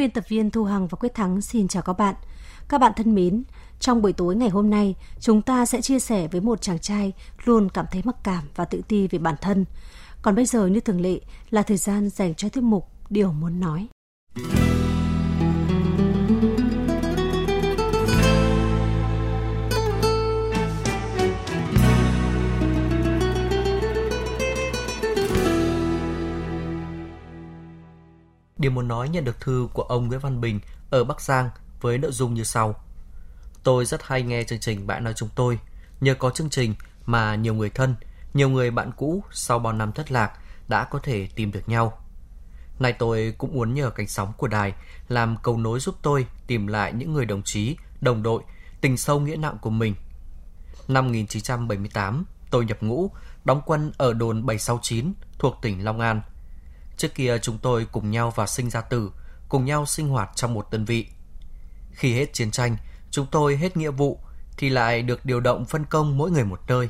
Biên 0.00 0.10
tập 0.10 0.24
viên 0.28 0.50
Thu 0.50 0.64
Hằng 0.64 0.86
và 0.86 0.96
Quyết 0.96 1.14
Thắng 1.14 1.40
xin 1.40 1.68
chào 1.68 1.82
các 1.82 1.92
bạn. 1.92 2.14
Các 2.68 2.78
bạn 2.78 2.92
thân 2.96 3.14
mến, 3.14 3.42
trong 3.80 4.02
buổi 4.02 4.12
tối 4.12 4.36
ngày 4.36 4.48
hôm 4.48 4.70
nay, 4.70 4.94
chúng 5.18 5.42
ta 5.42 5.66
sẽ 5.66 5.80
chia 5.80 5.98
sẻ 5.98 6.28
với 6.28 6.40
một 6.40 6.62
chàng 6.62 6.78
trai 6.78 7.12
luôn 7.44 7.68
cảm 7.68 7.86
thấy 7.90 8.02
mặc 8.04 8.16
cảm 8.22 8.44
và 8.56 8.64
tự 8.64 8.80
ti 8.88 9.08
về 9.08 9.18
bản 9.18 9.34
thân. 9.40 9.64
Còn 10.22 10.34
bây 10.34 10.46
giờ 10.46 10.66
như 10.66 10.80
thường 10.80 11.00
lệ 11.00 11.20
là 11.50 11.62
thời 11.62 11.76
gian 11.76 12.08
dành 12.08 12.34
cho 12.34 12.48
tiết 12.48 12.60
mục 12.60 12.88
Điều 13.10 13.32
muốn 13.32 13.60
nói. 13.60 13.88
Điều 28.60 28.70
muốn 28.70 28.88
nói 28.88 29.08
nhận 29.08 29.24
được 29.24 29.40
thư 29.40 29.68
của 29.72 29.82
ông 29.82 30.08
Nguyễn 30.08 30.20
Văn 30.20 30.40
Bình 30.40 30.60
ở 30.90 31.04
Bắc 31.04 31.20
Giang 31.20 31.50
với 31.80 31.98
nội 31.98 32.12
dung 32.12 32.34
như 32.34 32.44
sau. 32.44 32.74
Tôi 33.62 33.84
rất 33.84 34.02
hay 34.02 34.22
nghe 34.22 34.44
chương 34.44 34.60
trình 34.60 34.86
Bạn 34.86 35.04
nói 35.04 35.14
chúng 35.16 35.28
tôi. 35.34 35.58
Nhờ 36.00 36.14
có 36.14 36.30
chương 36.30 36.50
trình 36.50 36.74
mà 37.06 37.34
nhiều 37.34 37.54
người 37.54 37.70
thân, 37.70 37.94
nhiều 38.34 38.48
người 38.48 38.70
bạn 38.70 38.92
cũ 38.96 39.22
sau 39.30 39.58
bao 39.58 39.72
năm 39.72 39.92
thất 39.92 40.12
lạc 40.12 40.32
đã 40.68 40.84
có 40.84 40.98
thể 40.98 41.28
tìm 41.34 41.52
được 41.52 41.68
nhau. 41.68 41.98
Nay 42.78 42.92
tôi 42.92 43.34
cũng 43.38 43.54
muốn 43.54 43.74
nhờ 43.74 43.90
cánh 43.90 44.08
sóng 44.08 44.32
của 44.36 44.48
đài 44.48 44.74
làm 45.08 45.36
cầu 45.42 45.58
nối 45.58 45.80
giúp 45.80 45.94
tôi 46.02 46.26
tìm 46.46 46.66
lại 46.66 46.92
những 46.92 47.12
người 47.12 47.26
đồng 47.26 47.42
chí, 47.42 47.76
đồng 48.00 48.22
đội, 48.22 48.42
tình 48.80 48.96
sâu 48.96 49.20
nghĩa 49.20 49.36
nặng 49.36 49.58
của 49.60 49.70
mình. 49.70 49.94
Năm 50.88 51.06
1978, 51.06 52.24
tôi 52.50 52.64
nhập 52.64 52.78
ngũ, 52.80 53.10
đóng 53.44 53.62
quân 53.66 53.92
ở 53.98 54.12
đồn 54.12 54.46
769 54.46 55.12
thuộc 55.38 55.58
tỉnh 55.62 55.84
Long 55.84 56.00
An. 56.00 56.20
Trước 57.00 57.14
kia 57.14 57.38
chúng 57.38 57.58
tôi 57.58 57.86
cùng 57.92 58.10
nhau 58.10 58.30
vào 58.30 58.46
sinh 58.46 58.70
ra 58.70 58.80
tử, 58.80 59.12
cùng 59.48 59.64
nhau 59.64 59.86
sinh 59.86 60.08
hoạt 60.08 60.30
trong 60.34 60.54
một 60.54 60.70
đơn 60.70 60.84
vị. 60.84 61.06
Khi 61.92 62.14
hết 62.14 62.32
chiến 62.32 62.50
tranh, 62.50 62.76
chúng 63.10 63.26
tôi 63.30 63.56
hết 63.56 63.76
nghĩa 63.76 63.90
vụ 63.90 64.20
thì 64.56 64.68
lại 64.68 65.02
được 65.02 65.24
điều 65.24 65.40
động 65.40 65.64
phân 65.64 65.84
công 65.84 66.18
mỗi 66.18 66.30
người 66.30 66.44
một 66.44 66.60
nơi. 66.66 66.88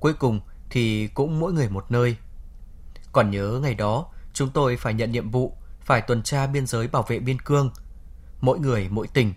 Cuối 0.00 0.12
cùng 0.12 0.40
thì 0.70 1.06
cũng 1.06 1.40
mỗi 1.40 1.52
người 1.52 1.68
một 1.68 1.90
nơi. 1.90 2.16
Còn 3.12 3.30
nhớ 3.30 3.60
ngày 3.62 3.74
đó, 3.74 4.06
chúng 4.32 4.50
tôi 4.50 4.76
phải 4.76 4.94
nhận 4.94 5.12
nhiệm 5.12 5.30
vụ, 5.30 5.56
phải 5.80 6.00
tuần 6.00 6.22
tra 6.22 6.46
biên 6.46 6.66
giới 6.66 6.88
bảo 6.88 7.02
vệ 7.02 7.18
biên 7.18 7.38
cương. 7.38 7.70
Mỗi 8.40 8.58
người 8.58 8.88
mỗi 8.90 9.08
tỉnh. 9.08 9.34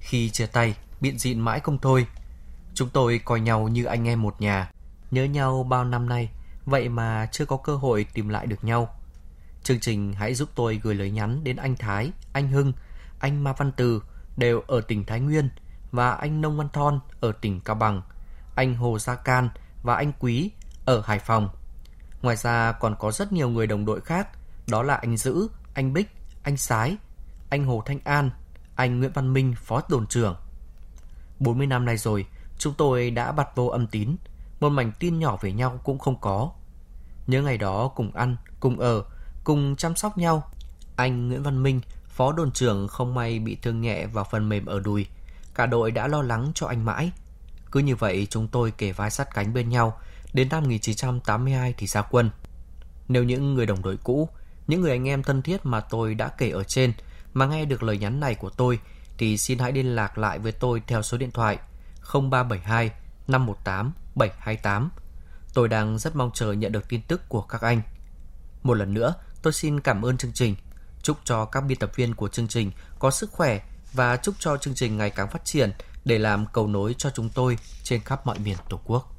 Khi 0.00 0.30
chia 0.30 0.46
tay, 0.46 0.74
biện 1.00 1.18
diện 1.18 1.40
mãi 1.40 1.60
không 1.60 1.78
thôi. 1.78 2.06
Chúng 2.74 2.88
tôi 2.88 3.20
coi 3.24 3.40
nhau 3.40 3.68
như 3.68 3.84
anh 3.84 4.08
em 4.08 4.22
một 4.22 4.40
nhà. 4.40 4.70
Nhớ 5.10 5.24
nhau 5.24 5.62
bao 5.62 5.84
năm 5.84 6.08
nay, 6.08 6.30
vậy 6.64 6.88
mà 6.88 7.28
chưa 7.32 7.44
có 7.44 7.56
cơ 7.56 7.76
hội 7.76 8.06
tìm 8.14 8.28
lại 8.28 8.46
được 8.46 8.64
nhau. 8.64 8.96
Chương 9.66 9.80
trình 9.80 10.12
hãy 10.12 10.34
giúp 10.34 10.48
tôi 10.54 10.80
gửi 10.82 10.94
lời 10.94 11.10
nhắn 11.10 11.44
đến 11.44 11.56
anh 11.56 11.76
Thái, 11.76 12.12
anh 12.32 12.48
Hưng, 12.48 12.72
anh 13.18 13.44
Ma 13.44 13.52
Văn 13.52 13.72
Từ 13.76 14.02
đều 14.36 14.60
ở 14.66 14.80
tỉnh 14.80 15.04
Thái 15.04 15.20
Nguyên 15.20 15.48
và 15.92 16.10
anh 16.10 16.40
Nông 16.40 16.56
Văn 16.56 16.68
Thon 16.72 17.00
ở 17.20 17.32
tỉnh 17.32 17.60
Cao 17.60 17.76
Bằng, 17.76 18.02
anh 18.54 18.74
Hồ 18.74 18.98
Gia 18.98 19.14
Can 19.14 19.48
và 19.82 19.94
anh 19.96 20.12
Quý 20.18 20.50
ở 20.84 21.02
Hải 21.06 21.18
Phòng. 21.18 21.48
Ngoài 22.22 22.36
ra 22.36 22.72
còn 22.72 22.96
có 22.98 23.12
rất 23.12 23.32
nhiều 23.32 23.48
người 23.48 23.66
đồng 23.66 23.84
đội 23.84 24.00
khác, 24.00 24.28
đó 24.66 24.82
là 24.82 24.94
anh 24.94 25.16
Dữ, 25.16 25.48
anh 25.74 25.92
Bích, 25.92 26.08
anh 26.42 26.56
Sái, 26.56 26.96
anh 27.50 27.64
Hồ 27.64 27.82
Thanh 27.86 28.00
An, 28.04 28.30
anh 28.74 28.98
Nguyễn 28.98 29.12
Văn 29.12 29.32
Minh, 29.32 29.54
phó 29.56 29.82
đồn 29.88 30.06
trưởng. 30.06 30.36
40 31.38 31.66
năm 31.66 31.84
nay 31.84 31.96
rồi, 31.96 32.26
chúng 32.58 32.74
tôi 32.74 33.10
đã 33.10 33.32
bật 33.32 33.56
vô 33.56 33.66
âm 33.66 33.86
tín, 33.86 34.16
một 34.60 34.68
mảnh 34.68 34.92
tin 34.98 35.18
nhỏ 35.18 35.38
về 35.40 35.52
nhau 35.52 35.80
cũng 35.84 35.98
không 35.98 36.20
có. 36.20 36.50
Nhớ 37.26 37.42
ngày 37.42 37.58
đó 37.58 37.88
cùng 37.88 38.10
ăn, 38.14 38.36
cùng 38.60 38.78
ở, 38.78 39.04
cùng 39.46 39.76
chăm 39.76 39.96
sóc 39.96 40.18
nhau. 40.18 40.50
Anh 40.96 41.28
Nguyễn 41.28 41.42
Văn 41.42 41.62
Minh, 41.62 41.80
phó 42.08 42.32
đồn 42.32 42.50
trưởng 42.50 42.88
không 42.88 43.14
may 43.14 43.38
bị 43.38 43.56
thương 43.62 43.80
nhẹ 43.80 44.06
vào 44.06 44.24
phần 44.30 44.48
mềm 44.48 44.66
ở 44.66 44.80
đùi. 44.80 45.06
Cả 45.54 45.66
đội 45.66 45.90
đã 45.90 46.06
lo 46.06 46.22
lắng 46.22 46.52
cho 46.54 46.66
anh 46.66 46.84
mãi. 46.84 47.12
Cứ 47.72 47.80
như 47.80 47.96
vậy 47.96 48.26
chúng 48.30 48.48
tôi 48.48 48.70
kề 48.70 48.92
vai 48.92 49.10
sát 49.10 49.28
cánh 49.34 49.54
bên 49.54 49.68
nhau, 49.68 49.98
đến 50.32 50.48
năm 50.48 50.62
1982 50.62 51.74
thì 51.78 51.86
ra 51.86 52.02
quân. 52.02 52.30
Nếu 53.08 53.24
những 53.24 53.54
người 53.54 53.66
đồng 53.66 53.82
đội 53.82 53.96
cũ, 54.04 54.28
những 54.66 54.80
người 54.80 54.90
anh 54.90 55.08
em 55.08 55.22
thân 55.22 55.42
thiết 55.42 55.66
mà 55.66 55.80
tôi 55.80 56.14
đã 56.14 56.28
kể 56.28 56.50
ở 56.50 56.64
trên 56.64 56.92
mà 57.32 57.46
nghe 57.46 57.64
được 57.64 57.82
lời 57.82 57.98
nhắn 57.98 58.20
này 58.20 58.34
của 58.34 58.50
tôi 58.50 58.78
thì 59.18 59.38
xin 59.38 59.58
hãy 59.58 59.72
liên 59.72 59.86
lạc 59.86 60.18
lại 60.18 60.38
với 60.38 60.52
tôi 60.52 60.82
theo 60.86 61.02
số 61.02 61.18
điện 61.18 61.30
thoại 61.30 61.58
0372 62.12 62.90
518 63.28 63.92
728. 64.14 64.90
Tôi 65.54 65.68
đang 65.68 65.98
rất 65.98 66.16
mong 66.16 66.30
chờ 66.34 66.52
nhận 66.52 66.72
được 66.72 66.88
tin 66.88 67.02
tức 67.02 67.28
của 67.28 67.42
các 67.42 67.60
anh. 67.60 67.82
Một 68.62 68.74
lần 68.74 68.94
nữa, 68.94 69.14
tôi 69.46 69.52
xin 69.52 69.80
cảm 69.80 70.04
ơn 70.04 70.16
chương 70.16 70.32
trình. 70.32 70.54
Chúc 71.02 71.16
cho 71.24 71.44
các 71.44 71.60
biên 71.60 71.78
tập 71.78 71.92
viên 71.96 72.14
của 72.14 72.28
chương 72.28 72.48
trình 72.48 72.70
có 72.98 73.10
sức 73.10 73.30
khỏe 73.30 73.60
và 73.92 74.16
chúc 74.16 74.34
cho 74.38 74.56
chương 74.56 74.74
trình 74.74 74.96
ngày 74.96 75.10
càng 75.10 75.30
phát 75.30 75.44
triển 75.44 75.72
để 76.04 76.18
làm 76.18 76.46
cầu 76.52 76.66
nối 76.66 76.94
cho 76.98 77.10
chúng 77.10 77.28
tôi 77.28 77.58
trên 77.82 78.00
khắp 78.00 78.26
mọi 78.26 78.38
miền 78.38 78.56
Tổ 78.68 78.80
quốc. 78.84 79.16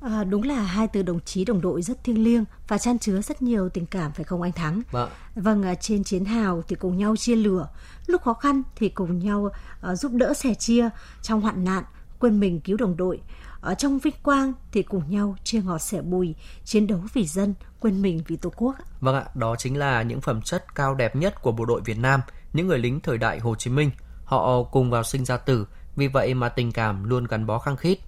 À, 0.00 0.24
đúng 0.24 0.42
là 0.42 0.62
hai 0.62 0.88
từ 0.88 1.02
đồng 1.02 1.20
chí 1.20 1.44
đồng 1.44 1.60
đội 1.60 1.82
rất 1.82 2.04
thiêng 2.04 2.24
liêng 2.24 2.44
và 2.68 2.78
chan 2.78 2.98
chứa 2.98 3.20
rất 3.20 3.42
nhiều 3.42 3.68
tình 3.68 3.86
cảm 3.86 4.12
phải 4.12 4.24
không 4.24 4.42
anh 4.42 4.52
Thắng? 4.52 4.82
Vâng. 4.90 5.10
Vâng, 5.34 5.62
à, 5.62 5.74
trên 5.74 6.04
chiến 6.04 6.24
hào 6.24 6.62
thì 6.68 6.76
cùng 6.76 6.98
nhau 6.98 7.16
chia 7.16 7.36
lửa, 7.36 7.68
lúc 8.06 8.22
khó 8.22 8.34
khăn 8.34 8.62
thì 8.76 8.88
cùng 8.88 9.18
nhau 9.18 9.50
uh, 9.90 9.98
giúp 9.98 10.12
đỡ 10.12 10.34
sẻ 10.34 10.54
chia, 10.54 10.88
trong 11.22 11.40
hoạn 11.40 11.64
nạn 11.64 11.84
quên 12.18 12.40
mình 12.40 12.60
cứu 12.60 12.76
đồng 12.76 12.96
đội. 12.96 13.20
Ở 13.62 13.74
trong 13.74 13.98
vinh 13.98 14.14
quang 14.22 14.52
thì 14.72 14.82
cùng 14.82 15.10
nhau 15.10 15.36
chia 15.44 15.62
ngọt 15.62 15.78
sẻ 15.78 16.02
bùi, 16.02 16.34
chiến 16.64 16.86
đấu 16.86 17.00
vì 17.12 17.26
dân, 17.26 17.54
quên 17.80 18.02
mình 18.02 18.22
vì 18.26 18.36
Tổ 18.36 18.52
quốc. 18.56 18.76
Vâng 19.00 19.14
ạ, 19.14 19.24
đó 19.34 19.56
chính 19.58 19.78
là 19.78 20.02
những 20.02 20.20
phẩm 20.20 20.42
chất 20.42 20.74
cao 20.74 20.94
đẹp 20.94 21.16
nhất 21.16 21.42
của 21.42 21.52
bộ 21.52 21.64
đội 21.64 21.80
Việt 21.80 21.98
Nam, 21.98 22.20
những 22.52 22.66
người 22.66 22.78
lính 22.78 23.00
thời 23.00 23.18
đại 23.18 23.38
Hồ 23.38 23.54
Chí 23.54 23.70
Minh. 23.70 23.90
Họ 24.24 24.62
cùng 24.62 24.90
vào 24.90 25.02
sinh 25.02 25.24
ra 25.24 25.36
tử, 25.36 25.66
vì 25.96 26.08
vậy 26.08 26.34
mà 26.34 26.48
tình 26.48 26.72
cảm 26.72 27.04
luôn 27.04 27.24
gắn 27.24 27.46
bó 27.46 27.58
khăng 27.58 27.76
khít. 27.76 27.98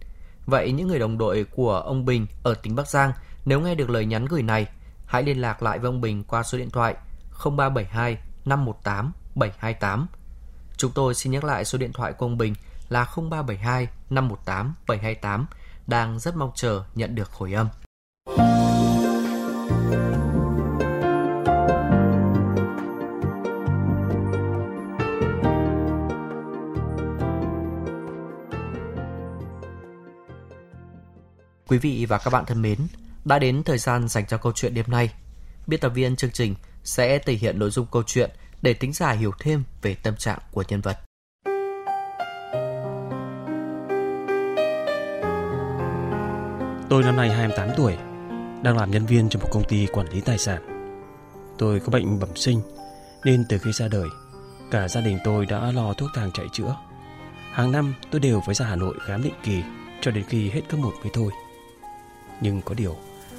Vậy 0.47 0.73
những 0.73 0.89
người 0.89 0.99
đồng 0.99 1.19
đội 1.19 1.45
của 1.45 1.77
ông 1.77 2.05
Bình 2.05 2.27
ở 2.43 2.55
tỉnh 2.55 2.75
Bắc 2.75 2.89
Giang, 2.89 3.13
nếu 3.45 3.61
nghe 3.61 3.75
được 3.75 3.91
lời 3.91 4.07
nhắn 4.07 4.25
gửi 4.25 4.43
này, 4.43 4.67
hãy 5.07 5.23
liên 5.23 5.41
lạc 5.41 5.63
lại 5.63 5.79
với 5.79 5.89
ông 5.89 6.01
Bình 6.01 6.25
qua 6.25 6.43
số 6.43 6.59
điện 6.59 6.71
thoại 6.71 6.95
0372 7.45 8.19
518 8.45 9.13
728. 9.35 10.07
Chúng 10.77 10.93
tôi 10.95 11.15
xin 11.15 11.33
nhắc 11.33 11.45
lại 11.45 11.65
số 11.65 11.79
điện 11.79 11.93
thoại 11.93 12.13
của 12.13 12.27
ông 12.27 12.39
Bình 12.39 12.55
là 12.89 13.05
0372 13.05 13.89
518 14.11 14.75
728 14.87 15.47
đang 15.87 16.19
rất 16.19 16.37
mong 16.37 16.51
chờ 16.55 16.85
nhận 16.95 17.15
được 17.15 17.33
hồi 17.33 17.53
âm. 17.53 17.69
Quý 31.69 31.79
vị 31.79 32.07
và 32.09 32.19
các 32.19 32.31
bạn 32.31 32.45
thân 32.47 32.63
mến, 32.63 32.79
đã 33.25 33.39
đến 33.39 33.63
thời 33.63 33.79
gian 33.79 34.09
dành 34.09 34.27
cho 34.27 34.39
câu 34.39 34.53
chuyện 34.53 34.75
đêm 34.75 34.85
nay. 34.89 35.13
Biên 35.67 35.81
tập 35.81 35.89
viên 35.89 36.17
chương 36.17 36.31
trình 36.31 36.55
sẽ 36.85 37.19
thể 37.19 37.33
hiện 37.33 37.59
nội 37.59 37.71
dung 37.71 37.87
câu 37.93 38.03
chuyện 38.07 38.31
để 38.63 38.75
tính 38.75 38.93
giả 38.93 39.13
hiểu 39.13 39.33
thêm 39.41 39.65
về 39.83 39.95
tâm 39.95 40.17
trạng 40.17 40.39
của 40.51 40.65
nhân 40.69 40.81
vật. 40.81 40.99
Tôi 46.95 47.03
năm 47.03 47.17
nay 47.17 47.31
28 47.31 47.69
tuổi, 47.77 47.97
đang 48.63 48.77
làm 48.77 48.91
nhân 48.91 49.07
viên 49.07 49.29
trong 49.29 49.43
một 49.43 49.49
công 49.53 49.69
ty 49.69 49.87
quản 49.87 50.09
lý 50.09 50.21
tài 50.21 50.39
sản. 50.39 50.63
Tôi 51.59 51.81
có 51.81 51.91
bệnh 51.91 52.19
bẩm 52.21 52.37
sinh, 52.37 52.61
nên 53.25 53.45
từ 53.49 53.59
khi 53.59 53.73
ra 53.73 53.89
đời, 53.89 54.09
cả 54.71 54.89
gia 54.89 55.01
đình 55.01 55.19
tôi 55.25 55.47
đã 55.47 55.73
lo 55.73 55.93
thuốc 55.93 56.11
thang 56.15 56.31
chạy 56.35 56.47
chữa. 56.53 56.77
Hàng 57.53 57.73
năm 57.73 57.95
tôi 58.11 58.21
đều 58.21 58.41
phải 58.47 58.55
ra 58.55 58.67
Hà 58.67 58.77
Nội 58.77 58.95
khám 59.07 59.23
định 59.23 59.35
kỳ 59.43 59.63
cho 60.01 60.11
đến 60.11 60.25
khi 60.29 60.51
hết 60.51 60.61
cấp 60.69 60.81
1 60.81 60.93
mới 61.03 61.11
thôi. 61.13 61.33
Nhưng 62.41 62.63
có 62.63 62.75
điều, 62.75 62.97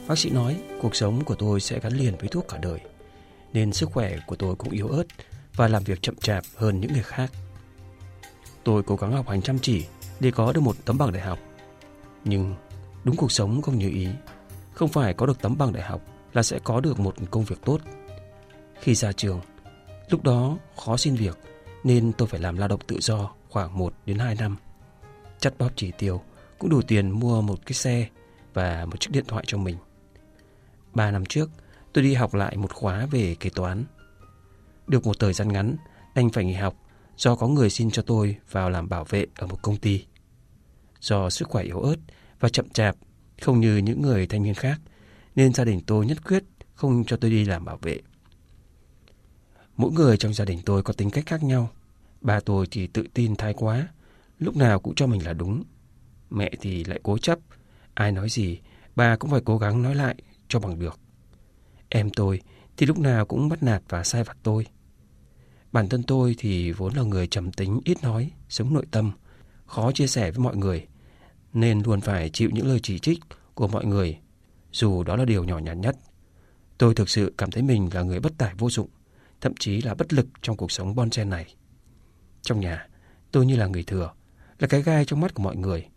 bác 0.07 0.19
sĩ 0.19 0.29
nói 0.29 0.57
cuộc 0.81 0.95
sống 0.95 1.23
của 1.23 1.35
tôi 1.35 1.59
sẽ 1.59 1.79
gắn 1.79 1.93
liền 1.93 2.15
với 2.17 2.27
thuốc 2.27 2.45
cả 2.47 2.57
đời, 2.61 2.79
nên 3.53 3.73
sức 3.73 3.89
khỏe 3.93 4.17
của 4.27 4.35
tôi 4.35 4.55
cũng 4.55 4.69
yếu 4.69 4.87
ớt 4.87 5.03
và 5.55 5.67
làm 5.67 5.83
việc 5.83 6.01
chậm 6.01 6.15
chạp 6.15 6.43
hơn 6.55 6.81
những 6.81 6.93
người 6.93 7.03
khác. 7.03 7.31
Tôi 8.63 8.83
cố 8.83 8.95
gắng 8.95 9.11
học 9.11 9.29
hành 9.29 9.41
chăm 9.41 9.59
chỉ 9.59 9.85
để 10.19 10.31
có 10.31 10.53
được 10.53 10.61
một 10.61 10.75
tấm 10.85 10.97
bằng 10.97 11.11
đại 11.11 11.21
học. 11.21 11.39
Nhưng 12.25 12.55
đúng 13.05 13.15
cuộc 13.15 13.31
sống 13.31 13.61
không 13.61 13.77
như 13.77 13.89
ý. 13.89 14.07
Không 14.73 14.89
phải 14.89 15.13
có 15.13 15.25
được 15.25 15.41
tấm 15.41 15.57
bằng 15.57 15.73
đại 15.73 15.83
học 15.83 16.01
là 16.33 16.43
sẽ 16.43 16.59
có 16.63 16.79
được 16.79 16.99
một 16.99 17.15
công 17.31 17.43
việc 17.43 17.61
tốt. 17.65 17.81
Khi 18.81 18.95
ra 18.95 19.11
trường, 19.11 19.41
lúc 20.09 20.23
đó 20.23 20.57
khó 20.75 20.97
xin 20.97 21.15
việc 21.15 21.37
nên 21.83 22.11
tôi 22.11 22.27
phải 22.27 22.39
làm 22.39 22.57
lao 22.57 22.67
động 22.67 22.79
tự 22.87 22.97
do 22.99 23.31
khoảng 23.49 23.77
1 23.77 23.93
đến 24.05 24.19
2 24.19 24.35
năm. 24.35 24.57
Chắt 25.39 25.53
bóp 25.57 25.69
chỉ 25.75 25.91
tiêu 25.97 26.21
cũng 26.59 26.69
đủ 26.69 26.81
tiền 26.81 27.09
mua 27.09 27.41
một 27.41 27.65
cái 27.65 27.73
xe 27.73 28.07
và 28.53 28.85
một 28.85 28.99
chiếc 28.99 29.09
điện 29.11 29.25
thoại 29.27 29.43
cho 29.47 29.57
mình. 29.57 29.77
3 30.93 31.11
năm 31.11 31.25
trước, 31.25 31.49
tôi 31.93 32.03
đi 32.03 32.13
học 32.13 32.33
lại 32.33 32.57
một 32.57 32.73
khóa 32.73 33.05
về 33.05 33.35
kế 33.39 33.49
toán. 33.49 33.83
Được 34.87 35.05
một 35.05 35.19
thời 35.19 35.33
gian 35.33 35.53
ngắn, 35.53 35.75
đành 36.15 36.29
phải 36.29 36.45
nghỉ 36.45 36.53
học 36.53 36.75
do 37.17 37.35
có 37.35 37.47
người 37.47 37.69
xin 37.69 37.91
cho 37.91 38.01
tôi 38.01 38.37
vào 38.51 38.69
làm 38.69 38.89
bảo 38.89 39.03
vệ 39.03 39.25
ở 39.35 39.47
một 39.47 39.61
công 39.61 39.77
ty. 39.77 40.05
Do 40.99 41.29
sức 41.29 41.47
khỏe 41.49 41.63
yếu 41.63 41.79
ớt 41.79 41.95
và 42.39 42.49
chậm 42.49 42.69
chạp, 42.69 42.95
không 43.41 43.59
như 43.59 43.77
những 43.77 44.01
người 44.01 44.27
thanh 44.27 44.43
niên 44.43 44.53
khác, 44.53 44.81
nên 45.35 45.53
gia 45.53 45.63
đình 45.63 45.81
tôi 45.87 46.05
nhất 46.05 46.27
quyết 46.27 46.43
không 46.73 47.03
cho 47.05 47.17
tôi 47.17 47.31
đi 47.31 47.45
làm 47.45 47.65
bảo 47.65 47.77
vệ. 47.77 47.99
Mỗi 49.77 49.91
người 49.91 50.17
trong 50.17 50.33
gia 50.33 50.45
đình 50.45 50.59
tôi 50.65 50.83
có 50.83 50.93
tính 50.93 51.09
cách 51.09 51.25
khác 51.25 51.43
nhau. 51.43 51.69
Ba 52.21 52.39
tôi 52.39 52.67
thì 52.71 52.87
tự 52.87 53.03
tin 53.13 53.35
thái 53.35 53.53
quá, 53.53 53.87
lúc 54.39 54.55
nào 54.55 54.79
cũng 54.79 54.95
cho 54.95 55.07
mình 55.07 55.25
là 55.25 55.33
đúng. 55.33 55.63
Mẹ 56.29 56.51
thì 56.61 56.83
lại 56.83 56.99
cố 57.03 57.17
chấp, 57.17 57.39
ai 57.93 58.11
nói 58.11 58.29
gì, 58.29 58.59
ba 58.95 59.15
cũng 59.15 59.31
phải 59.31 59.41
cố 59.45 59.57
gắng 59.57 59.81
nói 59.81 59.95
lại 59.95 60.15
cho 60.47 60.59
bằng 60.59 60.79
được. 60.79 60.99
Em 61.89 62.09
tôi 62.09 62.41
thì 62.77 62.85
lúc 62.85 62.99
nào 62.99 63.25
cũng 63.25 63.49
bắt 63.49 63.63
nạt 63.63 63.83
và 63.89 64.03
sai 64.03 64.23
vặt 64.23 64.37
tôi. 64.43 64.65
Bản 65.71 65.89
thân 65.89 66.03
tôi 66.03 66.35
thì 66.37 66.71
vốn 66.71 66.93
là 66.93 67.03
người 67.03 67.27
trầm 67.27 67.51
tính, 67.51 67.79
ít 67.85 68.03
nói, 68.03 68.31
sống 68.49 68.73
nội 68.73 68.85
tâm, 68.91 69.11
khó 69.65 69.91
chia 69.91 70.07
sẻ 70.07 70.31
với 70.31 70.39
mọi 70.39 70.55
người, 70.55 70.87
nên 71.55 71.81
luôn 71.85 72.01
phải 72.01 72.29
chịu 72.29 72.49
những 72.53 72.67
lời 72.67 72.79
chỉ 72.83 72.99
trích 72.99 73.19
của 73.53 73.67
mọi 73.67 73.85
người, 73.85 74.17
dù 74.71 75.03
đó 75.03 75.15
là 75.15 75.25
điều 75.25 75.43
nhỏ 75.43 75.57
nhặt 75.57 75.77
nhất. 75.77 75.95
Tôi 76.77 76.95
thực 76.95 77.09
sự 77.09 77.33
cảm 77.37 77.51
thấy 77.51 77.63
mình 77.63 77.89
là 77.93 78.01
người 78.01 78.19
bất 78.19 78.33
tài 78.37 78.53
vô 78.57 78.69
dụng, 78.69 78.89
thậm 79.41 79.53
chí 79.59 79.81
là 79.81 79.93
bất 79.93 80.13
lực 80.13 80.27
trong 80.41 80.57
cuộc 80.57 80.71
sống 80.71 80.95
bon 80.95 81.09
chen 81.09 81.29
này. 81.29 81.55
Trong 82.41 82.59
nhà, 82.59 82.87
tôi 83.31 83.45
như 83.45 83.55
là 83.55 83.67
người 83.67 83.83
thừa, 83.83 84.13
là 84.59 84.67
cái 84.67 84.81
gai 84.81 85.05
trong 85.05 85.21
mắt 85.21 85.33
của 85.33 85.43
mọi 85.43 85.55
người. 85.55 85.87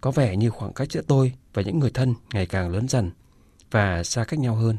Có 0.00 0.10
vẻ 0.10 0.36
như 0.36 0.50
khoảng 0.50 0.72
cách 0.72 0.92
giữa 0.92 1.02
tôi 1.02 1.32
và 1.54 1.62
những 1.62 1.78
người 1.78 1.90
thân 1.90 2.14
ngày 2.32 2.46
càng 2.46 2.70
lớn 2.70 2.88
dần 2.88 3.10
và 3.70 4.04
xa 4.04 4.24
cách 4.24 4.40
nhau 4.40 4.54
hơn. 4.54 4.76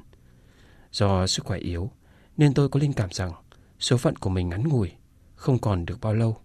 Do 0.91 1.27
sức 1.27 1.45
khỏe 1.45 1.59
yếu, 1.59 1.91
nên 2.37 2.53
tôi 2.53 2.69
có 2.69 2.79
linh 2.79 2.93
cảm 2.93 3.09
rằng 3.11 3.31
số 3.79 3.97
phận 3.97 4.15
của 4.15 4.29
mình 4.29 4.49
ngắn 4.49 4.67
ngủi, 4.67 4.91
không 5.35 5.59
còn 5.59 5.85
được 5.85 6.01
bao 6.01 6.13
lâu. 6.13 6.37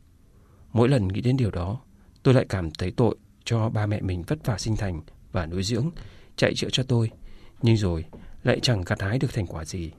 Mỗi 0.72 0.88
lần 0.88 1.08
nghĩ 1.08 1.20
đến 1.20 1.36
điều 1.36 1.50
đó, 1.50 1.80
tôi 2.22 2.34
lại 2.34 2.46
cảm 2.48 2.70
thấy 2.70 2.90
tội 2.90 3.16
cho 3.44 3.68
ba 3.68 3.86
mẹ 3.86 4.00
mình 4.00 4.22
vất 4.26 4.46
vả 4.46 4.58
sinh 4.58 4.76
thành 4.76 5.00
và 5.32 5.46
nuôi 5.46 5.62
dưỡng, 5.62 5.90
chạy 6.36 6.54
chữa 6.54 6.68
cho 6.72 6.82
tôi, 6.82 7.10
nhưng 7.62 7.76
rồi 7.76 8.04
lại 8.42 8.60
chẳng 8.62 8.82
gặt 8.86 9.02
hái 9.02 9.18
được 9.18 9.34
thành 9.34 9.46
quả 9.46 9.64
gì. 9.64 9.92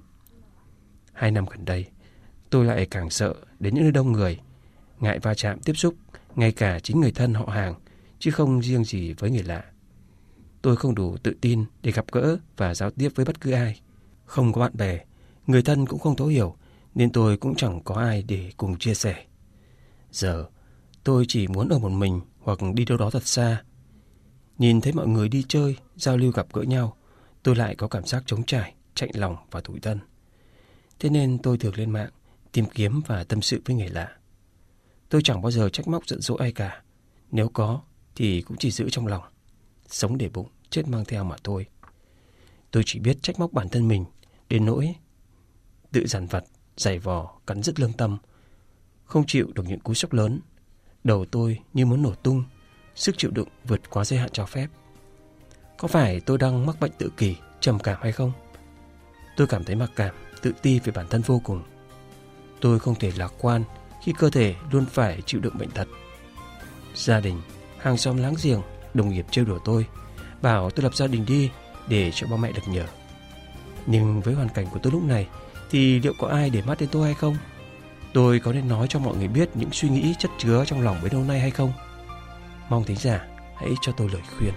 Hai 1.14 1.32
năm 1.32 1.46
gần 1.46 1.66
đây, 1.66 1.86
tôi 2.50 2.66
lại 2.66 2.88
càng 2.92 3.10
sợ 3.10 3.36
đến 3.60 3.76
những 3.76 3.84
nơi 3.84 3.92
đông 3.92 4.12
người, 4.12 4.40
ngại 5.00 5.20
va 5.20 5.34
chạm 5.34 5.60
tiếp 5.60 5.74
xúc, 5.74 5.96
ngay 6.36 6.52
cả 6.52 6.80
chính 6.80 7.02
người 7.02 7.12
thân 7.12 7.34
họ 7.34 7.46
hàng, 7.46 7.76
chứ 8.20 8.32
không 8.32 8.62
riêng 8.62 8.84
gì 8.84 9.14
với 9.14 9.32
người 9.32 9.44
lạ. 9.44 9.64
Tôi 10.62 10.76
không 10.76 10.96
đủ 10.96 11.18
tự 11.18 11.34
tin 11.42 11.66
để 11.82 11.92
gặp 11.92 12.06
gỡ 12.12 12.38
và 12.58 12.76
giao 12.76 12.92
tiếp 12.92 13.10
với 13.16 13.26
bất 13.26 13.42
cứ 13.42 13.52
ai. 13.52 13.82
Không 14.26 14.54
có 14.54 14.62
bạn 14.62 14.72
bè, 14.78 15.00
người 15.48 15.62
thân 15.62 15.86
cũng 15.86 16.00
không 16.00 16.16
thấu 16.16 16.28
hiểu, 16.28 16.56
nên 16.96 17.12
tôi 17.12 17.38
cũng 17.38 17.56
chẳng 17.56 17.84
có 17.84 17.96
ai 17.96 18.24
để 18.24 18.52
cùng 18.58 18.78
chia 18.78 18.94
sẻ. 18.94 19.26
Giờ, 20.12 20.46
tôi 21.04 21.26
chỉ 21.28 21.48
muốn 21.48 21.70
ở 21.70 21.80
một 21.80 21.90
mình 21.90 22.22
hoặc 22.46 22.60
đi 22.74 22.86
đâu 22.86 22.98
đó 22.98 23.10
thật 23.10 23.28
xa. 23.28 23.64
Nhìn 24.58 24.82
thấy 24.82 24.94
mọi 24.94 25.08
người 25.08 25.30
đi 25.30 25.46
chơi, 25.48 25.78
giao 25.96 26.18
lưu 26.18 26.32
gặp 26.32 26.48
gỡ 26.54 26.62
nhau, 26.62 26.98
tôi 27.44 27.56
lại 27.56 27.76
có 27.76 27.88
cảm 27.88 28.06
giác 28.06 28.24
trống 28.26 28.44
trải, 28.44 28.74
chạy 28.96 29.10
lòng 29.14 29.36
và 29.52 29.62
tủi 29.62 29.80
thân. 29.80 30.00
Thế 31.00 31.10
nên 31.10 31.38
tôi 31.38 31.58
thường 31.58 31.76
lên 31.76 31.90
mạng, 31.90 32.10
tìm 32.52 32.66
kiếm 32.66 33.02
và 33.08 33.24
tâm 33.24 33.42
sự 33.42 33.62
với 33.66 33.76
người 33.76 33.90
lạ. 33.90 34.12
Tôi 35.10 35.22
chẳng 35.24 35.42
bao 35.42 35.52
giờ 35.52 35.70
trách 35.70 35.88
móc 35.88 36.08
giận 36.08 36.22
dỗi 36.22 36.38
ai 36.40 36.52
cả. 36.52 36.84
Nếu 37.32 37.50
có, 37.50 37.82
thì 38.16 38.42
cũng 38.42 38.58
chỉ 38.58 38.72
giữ 38.72 38.90
trong 38.90 39.08
lòng. 39.08 39.24
Sống 39.88 40.18
để 40.18 40.30
bụng, 40.30 40.48
chết 40.70 40.88
mang 40.88 41.06
theo 41.06 41.24
mà 41.24 41.36
thôi. 41.44 41.66
Tôi 42.72 42.84
chỉ 42.86 43.00
biết 43.00 43.24
trách 43.24 43.40
móc 43.40 43.54
bản 43.54 43.70
thân 43.70 43.88
mình, 43.88 44.06
đến 44.50 44.66
nỗi 44.66 44.96
tự 45.92 46.08
dằn 46.08 46.28
vặt, 46.28 46.44
giày 46.78 47.00
vò, 47.00 47.40
cắn 47.48 47.64
rứt 47.64 47.80
lương 47.80 47.94
tâm. 47.94 48.18
Không 49.04 49.26
chịu 49.28 49.52
được 49.56 49.64
những 49.68 49.80
cú 49.80 49.94
sốc 49.94 50.14
lớn. 50.14 50.40
Đầu 51.06 51.26
tôi 51.32 51.60
như 51.74 51.86
muốn 51.86 52.04
nổ 52.04 52.14
tung, 52.24 52.44
sức 52.96 53.18
chịu 53.18 53.32
đựng 53.32 53.48
vượt 53.64 53.90
quá 53.90 54.06
giới 54.06 54.20
hạn 54.20 54.30
cho 54.34 54.46
phép. 54.46 54.68
Có 55.78 55.88
phải 55.88 56.20
tôi 56.20 56.38
đang 56.38 56.66
mắc 56.66 56.80
bệnh 56.80 56.92
tự 56.98 57.12
kỷ, 57.18 57.36
trầm 57.60 57.80
cảm 57.80 57.98
hay 58.02 58.12
không? 58.12 58.32
Tôi 59.38 59.48
cảm 59.48 59.64
thấy 59.64 59.76
mặc 59.76 59.92
cảm, 59.96 60.16
tự 60.42 60.52
ti 60.62 60.80
về 60.80 60.92
bản 60.96 61.08
thân 61.10 61.22
vô 61.22 61.42
cùng. 61.44 61.64
Tôi 62.62 62.80
không 62.80 62.96
thể 62.96 63.12
lạc 63.18 63.34
quan 63.42 63.64
khi 64.04 64.14
cơ 64.20 64.30
thể 64.30 64.56
luôn 64.72 64.86
phải 64.86 65.22
chịu 65.26 65.42
đựng 65.42 65.58
bệnh 65.58 65.70
tật. 65.70 65.88
Gia 66.96 67.20
đình, 67.20 67.42
hàng 67.78 67.98
xóm 67.98 68.18
láng 68.18 68.36
giềng, 68.44 68.62
đồng 68.94 69.10
nghiệp 69.10 69.26
trêu 69.32 69.46
đùa 69.46 69.60
tôi, 69.66 69.86
bảo 70.42 70.70
tôi 70.70 70.84
lập 70.84 70.96
gia 70.96 71.08
đình 71.08 71.26
đi 71.26 71.52
để 71.88 72.12
cho 72.12 72.28
ba 72.28 72.38
mẹ 72.38 72.52
được 72.52 72.68
nhờ. 72.68 72.86
Nhưng 73.86 74.22
với 74.22 74.34
hoàn 74.34 74.50
cảnh 74.50 74.68
của 74.72 74.80
tôi 74.84 74.92
lúc 74.92 75.04
này 75.04 75.28
thì 75.70 76.00
liệu 76.00 76.14
có 76.20 76.28
ai 76.28 76.50
để 76.50 76.62
mắt 76.62 76.80
đến 76.80 76.90
tôi 76.92 77.06
hay 77.06 77.14
không? 77.14 77.38
Tôi 78.16 78.40
có 78.40 78.54
nên 78.54 78.68
nói 78.68 78.88
cho 78.90 79.00
mọi 79.00 79.18
người 79.18 79.28
biết 79.28 79.50
những 79.54 79.70
suy 79.72 79.90
nghĩ 79.90 80.16
chất 80.20 80.32
chứa 80.38 80.64
trong 80.68 80.82
lòng 80.82 80.98
bấy 81.02 81.10
lâu 81.12 81.24
nay 81.24 81.40
hay 81.40 81.52
không? 81.52 81.74
Mong 82.70 82.84
thính 82.84 82.98
giả 82.98 83.28
hãy 83.56 83.70
cho 83.82 83.92
tôi 83.92 84.10
lời 84.14 84.22
khuyên. 84.38 84.54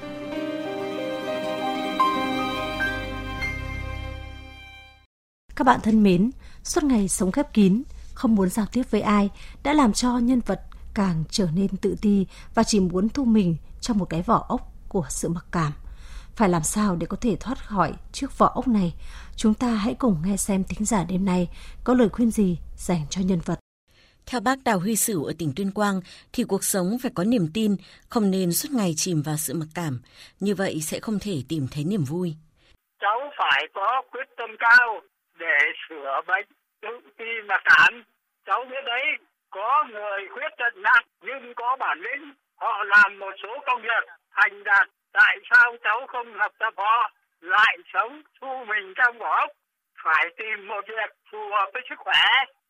Các 5.57 5.65
bạn 5.65 5.81
thân 5.83 6.03
mến, 6.03 6.31
suốt 6.65 6.85
ngày 6.85 7.09
sống 7.09 7.33
khép 7.33 7.53
kín, 7.53 7.83
không 8.15 8.35
muốn 8.35 8.49
giao 8.49 8.67
tiếp 8.73 8.83
với 8.91 9.01
ai 9.01 9.31
đã 9.63 9.73
làm 9.73 9.93
cho 9.93 10.19
nhân 10.19 10.41
vật 10.47 10.61
càng 10.95 11.25
trở 11.31 11.49
nên 11.55 11.69
tự 11.69 11.97
ti 12.01 12.27
và 12.55 12.63
chỉ 12.63 12.81
muốn 12.81 13.09
thu 13.09 13.25
mình 13.25 13.57
trong 13.81 13.99
một 13.99 14.05
cái 14.05 14.23
vỏ 14.23 14.45
ốc 14.49 14.73
của 14.89 15.07
sự 15.09 15.29
mặc 15.29 15.47
cảm. 15.51 15.73
Phải 16.39 16.49
làm 16.49 16.63
sao 16.63 16.97
để 17.01 17.07
có 17.11 17.17
thể 17.21 17.37
thoát 17.41 17.59
khỏi 17.59 17.93
chiếc 18.13 18.39
vỏ 18.39 18.47
ốc 18.55 18.69
này? 18.69 18.93
Chúng 19.37 19.55
ta 19.55 19.67
hãy 19.67 19.95
cùng 19.99 20.17
nghe 20.25 20.37
xem 20.37 20.65
thính 20.69 20.85
giả 20.85 21.05
đêm 21.11 21.25
nay 21.25 21.49
có 21.85 21.95
lời 21.95 22.09
khuyên 22.09 22.31
gì 22.31 22.59
dành 22.77 23.03
cho 23.11 23.21
nhân 23.25 23.41
vật. 23.45 23.59
Theo 24.27 24.41
bác 24.41 24.59
Đào 24.65 24.79
Huy 24.79 24.97
Sửu 24.97 25.25
ở 25.25 25.33
tỉnh 25.39 25.53
Tuyên 25.57 25.71
Quang 25.75 26.01
thì 26.33 26.45
cuộc 26.49 26.65
sống 26.65 26.87
phải 27.03 27.13
có 27.15 27.25
niềm 27.25 27.47
tin, 27.55 27.77
không 28.09 28.31
nên 28.31 28.53
suốt 28.53 28.69
ngày 28.73 28.93
chìm 28.97 29.23
vào 29.23 29.37
sự 29.37 29.55
mặc 29.55 29.67
cảm. 29.75 30.01
Như 30.41 30.55
vậy 30.55 30.75
sẽ 30.81 30.99
không 31.03 31.19
thể 31.23 31.37
tìm 31.49 31.67
thấy 31.73 31.85
niềm 31.85 32.05
vui. 32.05 32.35
Cháu 33.01 33.19
phải 33.39 33.63
có 33.75 34.03
quyết 34.13 34.29
tâm 34.37 34.51
cao 34.59 35.01
để 35.39 35.57
sửa 35.89 36.21
bệnh 36.27 36.49
tự 36.83 36.93
ti 37.19 37.31
mặc 37.49 37.63
cảm. 37.65 38.05
Cháu 38.47 38.61
biết 38.71 38.85
đấy, 38.87 39.05
có 39.51 39.85
người 39.93 40.21
khuyết 40.35 40.53
tật 40.59 40.75
nặng 40.77 41.05
nhưng 41.27 41.55
có 41.57 41.77
bản 41.81 41.99
lĩnh, 42.07 42.25
họ 42.57 42.85
làm 42.85 43.19
một 43.19 43.35
số 43.43 43.49
công 43.67 43.83
việc 43.83 44.05
thành 44.37 44.65
đạt. 44.65 44.89
Tại 45.21 45.37
sao 45.51 45.77
cháu 45.85 46.07
không 46.09 46.39
học 46.39 46.53
tập 46.59 46.75
họ, 46.77 47.11
lại 47.41 47.77
sống 47.93 48.23
thu 48.41 48.65
mình 48.69 48.95
trong 48.97 49.19
vỏ 49.19 49.37
ốc? 49.41 49.51
Phải 50.05 50.25
tìm 50.39 50.67
một 50.69 50.85
việc 50.89 51.11
phù 51.31 51.39
hợp 51.51 51.71
với 51.73 51.83
sức 51.89 51.99
khỏe 51.99 52.23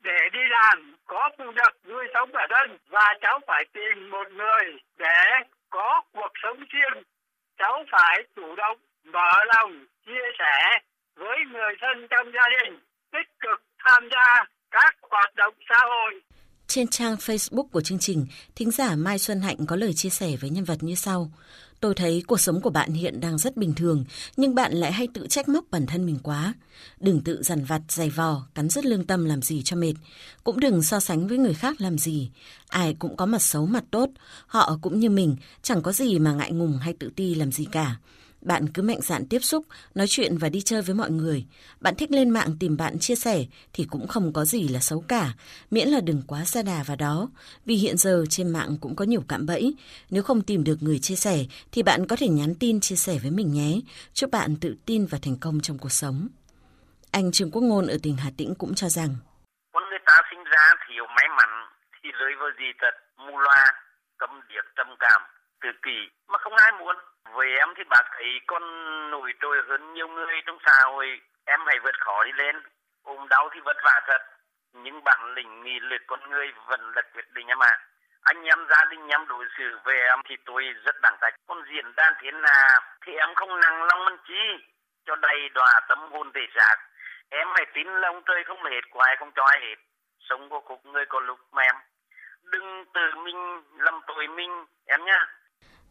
để 0.02 0.18
đi 0.32 0.38
làm, 0.50 0.96
có 1.06 1.30
thu 1.38 1.44
nhập 1.44 1.72
nuôi 1.88 2.04
sống 2.14 2.30
bản 2.32 2.48
thân 2.50 2.78
và 2.88 3.14
cháu 3.22 3.40
phải 3.46 3.64
tìm 3.72 4.10
một 4.10 4.26
người 4.32 4.64
để 4.98 5.20
có 5.70 6.02
cuộc 6.12 6.32
sống 6.42 6.58
riêng. 6.72 7.02
Cháu 7.58 7.84
phải 7.90 8.16
chủ 8.36 8.54
động, 8.56 8.78
mở 9.04 9.44
lòng, 9.54 9.86
chia 10.06 10.26
sẻ 10.38 10.78
với 11.16 11.38
người 11.52 11.74
thân 11.80 12.06
trong 12.10 12.26
gia 12.34 12.48
đình, 12.58 12.80
tích 13.12 13.30
cực 13.40 13.62
tham 13.84 14.08
gia 14.12 14.44
các 14.70 14.96
hoạt 15.10 15.34
động 15.34 15.54
xã 15.68 15.78
hội. 15.80 16.20
Trên 16.66 16.86
trang 16.88 17.14
Facebook 17.14 17.68
của 17.72 17.80
chương 17.80 17.98
trình, 17.98 18.26
thính 18.56 18.70
giả 18.70 18.88
Mai 18.96 19.18
Xuân 19.18 19.40
Hạnh 19.40 19.56
có 19.68 19.76
lời 19.76 19.92
chia 19.92 20.08
sẻ 20.08 20.26
với 20.40 20.50
nhân 20.50 20.64
vật 20.64 20.78
như 20.80 20.94
sau. 20.94 21.30
Tôi 21.80 21.94
thấy 21.94 22.22
cuộc 22.26 22.40
sống 22.40 22.60
của 22.60 22.70
bạn 22.70 22.92
hiện 22.92 23.20
đang 23.20 23.38
rất 23.38 23.56
bình 23.56 23.74
thường, 23.74 24.04
nhưng 24.36 24.54
bạn 24.54 24.72
lại 24.72 24.92
hay 24.92 25.08
tự 25.14 25.26
trách 25.26 25.48
móc 25.48 25.64
bản 25.70 25.86
thân 25.86 26.06
mình 26.06 26.18
quá. 26.22 26.54
Đừng 27.00 27.20
tự 27.20 27.42
dằn 27.42 27.64
vặt, 27.64 27.82
dày 27.88 28.10
vò, 28.10 28.46
cắn 28.54 28.68
rứt 28.68 28.84
lương 28.84 29.06
tâm 29.06 29.24
làm 29.24 29.42
gì 29.42 29.62
cho 29.64 29.76
mệt. 29.76 29.94
Cũng 30.44 30.60
đừng 30.60 30.82
so 30.82 31.00
sánh 31.00 31.28
với 31.28 31.38
người 31.38 31.54
khác 31.54 31.80
làm 31.80 31.98
gì. 31.98 32.30
Ai 32.68 32.96
cũng 32.98 33.16
có 33.16 33.26
mặt 33.26 33.42
xấu 33.42 33.66
mặt 33.66 33.84
tốt, 33.90 34.10
họ 34.46 34.78
cũng 34.82 35.00
như 35.00 35.10
mình, 35.10 35.36
chẳng 35.62 35.82
có 35.82 35.92
gì 35.92 36.18
mà 36.18 36.32
ngại 36.32 36.52
ngùng 36.52 36.78
hay 36.78 36.92
tự 36.92 37.10
ti 37.16 37.34
làm 37.34 37.52
gì 37.52 37.64
cả. 37.72 37.96
Bạn 38.40 38.68
cứ 38.74 38.82
mạnh 38.82 39.00
dạn 39.00 39.28
tiếp 39.28 39.38
xúc, 39.38 39.66
nói 39.94 40.06
chuyện 40.08 40.38
và 40.38 40.48
đi 40.48 40.60
chơi 40.60 40.82
với 40.82 40.94
mọi 40.94 41.10
người. 41.10 41.46
Bạn 41.80 41.94
thích 41.94 42.10
lên 42.10 42.30
mạng 42.30 42.48
tìm 42.60 42.76
bạn 42.76 42.98
chia 42.98 43.14
sẻ 43.14 43.44
thì 43.72 43.86
cũng 43.90 44.08
không 44.08 44.32
có 44.32 44.44
gì 44.44 44.68
là 44.68 44.80
xấu 44.80 45.04
cả, 45.08 45.32
miễn 45.70 45.88
là 45.88 46.00
đừng 46.00 46.22
quá 46.26 46.44
xa 46.44 46.62
đà 46.62 46.82
vào 46.86 46.96
đó. 46.96 47.28
Vì 47.64 47.74
hiện 47.74 47.96
giờ 47.96 48.24
trên 48.30 48.50
mạng 48.50 48.76
cũng 48.80 48.96
có 48.96 49.04
nhiều 49.04 49.22
cạm 49.28 49.46
bẫy. 49.46 49.74
Nếu 50.10 50.22
không 50.22 50.42
tìm 50.42 50.64
được 50.64 50.76
người 50.80 50.98
chia 50.98 51.16
sẻ 51.16 51.44
thì 51.72 51.82
bạn 51.82 52.06
có 52.06 52.16
thể 52.16 52.28
nhắn 52.28 52.54
tin 52.60 52.80
chia 52.80 52.96
sẻ 52.96 53.18
với 53.22 53.30
mình 53.30 53.52
nhé. 53.52 53.80
Chúc 54.12 54.30
bạn 54.30 54.56
tự 54.60 54.76
tin 54.86 55.06
và 55.06 55.18
thành 55.22 55.36
công 55.40 55.60
trong 55.60 55.78
cuộc 55.78 55.92
sống. 55.92 56.28
Anh 57.10 57.32
Trương 57.32 57.50
Quốc 57.50 57.62
Ngôn 57.62 57.86
ở 57.86 57.96
tỉnh 58.02 58.16
Hà 58.16 58.30
Tĩnh 58.36 58.54
cũng 58.58 58.74
cho 58.74 58.88
rằng 58.88 59.16
Con 59.72 59.82
người 59.90 60.02
ta 60.06 60.20
sinh 60.30 60.44
ra 60.44 60.74
thiếu 60.88 61.04
may 61.06 61.28
mắn 61.38 61.50
thì 62.02 62.08
rơi 62.20 62.32
vào 62.40 62.50
gì 62.58 62.68
thật 62.80 62.94
mù 63.16 63.38
loa, 63.38 63.64
tâm 64.18 64.30
điệp, 64.48 64.64
tâm 64.76 64.86
cảm, 64.98 65.22
tự 65.62 65.68
kỷ 65.84 65.98
mà 66.28 66.38
không 66.38 66.54
ai 66.56 66.72
muốn 66.80 66.96
với 67.32 67.48
em 67.58 67.68
thì 67.76 67.84
bác 67.90 68.02
thấy 68.12 68.40
con 68.46 68.62
nổi 69.10 69.32
trội 69.40 69.56
hơn 69.68 69.94
nhiều 69.94 70.08
người 70.08 70.42
trong 70.46 70.58
xã 70.66 70.72
hội. 70.84 71.20
Em 71.44 71.60
hãy 71.66 71.78
vượt 71.78 71.94
khó 72.00 72.24
đi 72.24 72.32
lên. 72.32 72.62
Ôm 73.02 73.28
đau 73.28 73.48
thì 73.54 73.60
vất 73.60 73.76
vả 73.84 74.00
thật. 74.06 74.22
Nhưng 74.72 75.04
bản 75.04 75.34
lĩnh, 75.34 75.62
nghị 75.62 75.80
lực 75.80 76.02
con 76.06 76.30
người 76.30 76.52
vẫn 76.66 76.92
là 76.96 77.02
quyết 77.14 77.24
định 77.32 77.46
em 77.46 77.58
ạ. 77.58 77.78
Anh 78.22 78.42
em 78.42 78.66
gia 78.70 78.84
đình, 78.90 79.08
em 79.08 79.26
đối 79.28 79.46
xử 79.58 79.78
với 79.84 79.96
em 79.96 80.18
thì 80.28 80.36
tôi 80.44 80.64
rất 80.84 81.00
đáng 81.02 81.16
trách. 81.20 81.34
Con 81.46 81.62
diễn 81.72 81.94
đàn 81.96 82.14
thế 82.22 82.30
nào 82.30 82.80
thì 83.06 83.12
em 83.12 83.34
không 83.34 83.60
nặng 83.60 83.82
lòng 83.82 84.04
mân 84.04 84.16
chi. 84.28 84.64
Cho 85.06 85.16
đầy 85.16 85.48
đòa 85.48 85.80
tâm 85.88 85.98
hồn 86.12 86.32
thể 86.34 86.46
xác. 86.54 86.76
Em 87.30 87.48
hãy 87.54 87.66
tin 87.74 87.86
là 87.86 88.08
ông 88.08 88.22
trời 88.26 88.44
không 88.44 88.64
hết 88.64 88.80
của 88.90 89.00
ai 89.00 89.16
không 89.16 89.32
cho 89.36 89.44
ai 89.44 89.60
hết. 89.60 89.76
Sống 90.18 90.50
có 90.50 90.60
cuộc 90.60 90.86
người 90.86 91.06
có 91.06 91.20
lúc 91.20 91.38
mà 91.52 91.62
em 91.62 91.74
đừng 92.50 92.84
tự 92.94 93.14
mình, 93.24 93.62
làm 93.78 94.00
tội 94.06 94.28
mình. 94.28 94.64
Em 94.86 95.04
nhá 95.04 95.26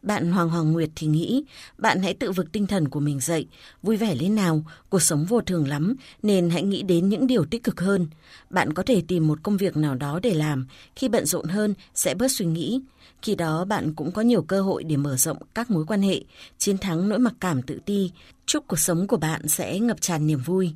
bạn 0.02 0.32
Hoàng 0.32 0.48
Hoàng 0.48 0.72
Nguyệt 0.72 0.90
thì 0.96 1.06
nghĩ 1.06 1.44
bạn 1.78 2.02
hãy 2.02 2.14
tự 2.14 2.32
vực 2.32 2.52
tinh 2.52 2.66
thần 2.66 2.88
của 2.88 3.00
mình 3.00 3.20
dậy, 3.20 3.46
vui 3.82 3.96
vẻ 3.96 4.14
lên 4.14 4.34
nào, 4.34 4.62
cuộc 4.90 5.02
sống 5.02 5.24
vô 5.24 5.40
thường 5.40 5.68
lắm 5.68 5.96
nên 6.22 6.50
hãy 6.50 6.62
nghĩ 6.62 6.82
đến 6.82 7.08
những 7.08 7.26
điều 7.26 7.44
tích 7.44 7.64
cực 7.64 7.80
hơn. 7.80 8.06
Bạn 8.50 8.72
có 8.72 8.82
thể 8.82 9.02
tìm 9.08 9.28
một 9.28 9.42
công 9.42 9.56
việc 9.56 9.76
nào 9.76 9.94
đó 9.94 10.20
để 10.22 10.34
làm, 10.34 10.66
khi 10.96 11.08
bận 11.08 11.26
rộn 11.26 11.48
hơn 11.48 11.74
sẽ 11.94 12.14
bớt 12.14 12.32
suy 12.32 12.46
nghĩ. 12.46 12.80
Khi 13.22 13.34
đó 13.34 13.64
bạn 13.64 13.94
cũng 13.94 14.12
có 14.12 14.22
nhiều 14.22 14.42
cơ 14.42 14.62
hội 14.62 14.84
để 14.84 14.96
mở 14.96 15.16
rộng 15.16 15.38
các 15.54 15.70
mối 15.70 15.84
quan 15.86 16.02
hệ, 16.02 16.20
chiến 16.58 16.78
thắng 16.78 17.08
nỗi 17.08 17.18
mặc 17.18 17.34
cảm 17.40 17.62
tự 17.62 17.80
ti. 17.84 18.10
Chúc 18.46 18.64
cuộc 18.68 18.78
sống 18.78 19.06
của 19.06 19.16
bạn 19.16 19.48
sẽ 19.48 19.78
ngập 19.78 20.00
tràn 20.00 20.26
niềm 20.26 20.40
vui. 20.44 20.74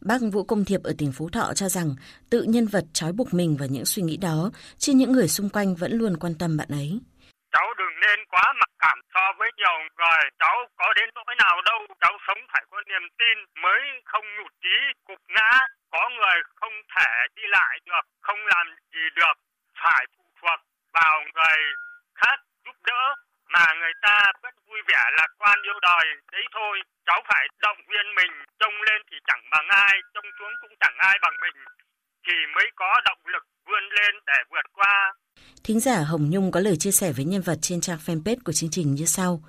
Bác 0.00 0.22
Vũ 0.32 0.42
Công 0.42 0.64
Thiệp 0.64 0.82
ở 0.82 0.94
tỉnh 0.98 1.12
Phú 1.12 1.28
Thọ 1.28 1.52
cho 1.54 1.68
rằng 1.68 1.94
tự 2.30 2.42
nhân 2.42 2.66
vật 2.66 2.84
trói 2.92 3.12
buộc 3.12 3.34
mình 3.34 3.56
vào 3.56 3.68
những 3.68 3.84
suy 3.84 4.02
nghĩ 4.02 4.16
đó, 4.16 4.50
chứ 4.78 4.92
những 4.92 5.12
người 5.12 5.28
xung 5.28 5.48
quanh 5.48 5.74
vẫn 5.74 5.92
luôn 5.92 6.16
quan 6.16 6.34
tâm 6.34 6.56
bạn 6.56 6.68
ấy 6.68 7.00
nên 8.16 8.24
quá 8.26 8.52
mặc 8.52 8.70
cảm 8.78 9.00
so 9.14 9.32
với 9.38 9.50
nhiều 9.56 9.78
người. 9.78 10.30
Cháu 10.38 10.66
có 10.76 10.92
đến 10.96 11.08
nỗi 11.14 11.34
nào 11.38 11.62
đâu, 11.64 11.86
cháu 12.00 12.18
sống 12.26 12.38
phải 12.52 12.64
có 12.70 12.82
niềm 12.86 13.08
tin 13.18 13.62
mới 13.62 13.80
không 14.04 14.24
nhụt 14.36 14.52
chí, 14.62 14.76
cục 15.04 15.18
ngã, 15.28 15.50
có 15.90 16.08
người 16.08 16.42
không 16.56 16.72
thể 16.96 17.10
đi 17.36 17.42
lại 17.46 17.78
được, 17.86 18.04
không 18.20 18.46
làm 18.46 18.66
gì 18.92 19.04
được, 19.14 19.36
phải 19.82 20.06
phụ 20.16 20.24
thuộc 20.40 20.60
vào 20.92 21.22
người 21.34 21.58
khác 22.14 22.38
giúp 22.64 22.76
đỡ 22.86 23.14
mà 23.48 23.66
người 23.78 23.92
ta 24.02 24.32
vẫn 24.42 24.54
vui 24.66 24.80
vẻ 24.88 25.02
lạc 25.12 25.30
quan 25.38 25.62
yêu 25.62 25.78
đời. 25.82 26.06
Đấy 26.32 26.44
thôi, 26.52 26.82
cháu 27.06 27.22
phải 27.28 27.46
động 27.62 27.78
viên 27.88 28.14
mình, 28.14 28.44
trông 28.60 28.82
lên 28.82 29.02
thì 29.10 29.16
chẳng 29.26 29.42
bằng 29.50 29.68
ai, 29.68 30.00
trông 30.14 30.26
xuống 30.38 30.52
cũng 30.60 30.74
chẳng 30.80 30.96
ai 30.98 31.18
bằng 31.22 31.36
mình, 31.40 31.64
thì 32.26 32.34
mới 32.54 32.70
có 32.76 33.00
động 33.04 33.22
lực 33.24 33.44
vươn 33.66 33.84
lên 33.88 34.14
để 34.26 34.38
vượt 34.50 34.66
qua. 34.72 35.12
Thính 35.64 35.80
giả 35.80 36.02
Hồng 36.02 36.30
Nhung 36.30 36.50
có 36.50 36.60
lời 36.60 36.76
chia 36.76 36.90
sẻ 36.90 37.12
với 37.12 37.24
nhân 37.24 37.42
vật 37.42 37.58
trên 37.62 37.80
trang 37.80 37.98
fanpage 38.06 38.36
của 38.44 38.52
chương 38.52 38.70
trình 38.70 38.94
như 38.94 39.04
sau. 39.04 39.42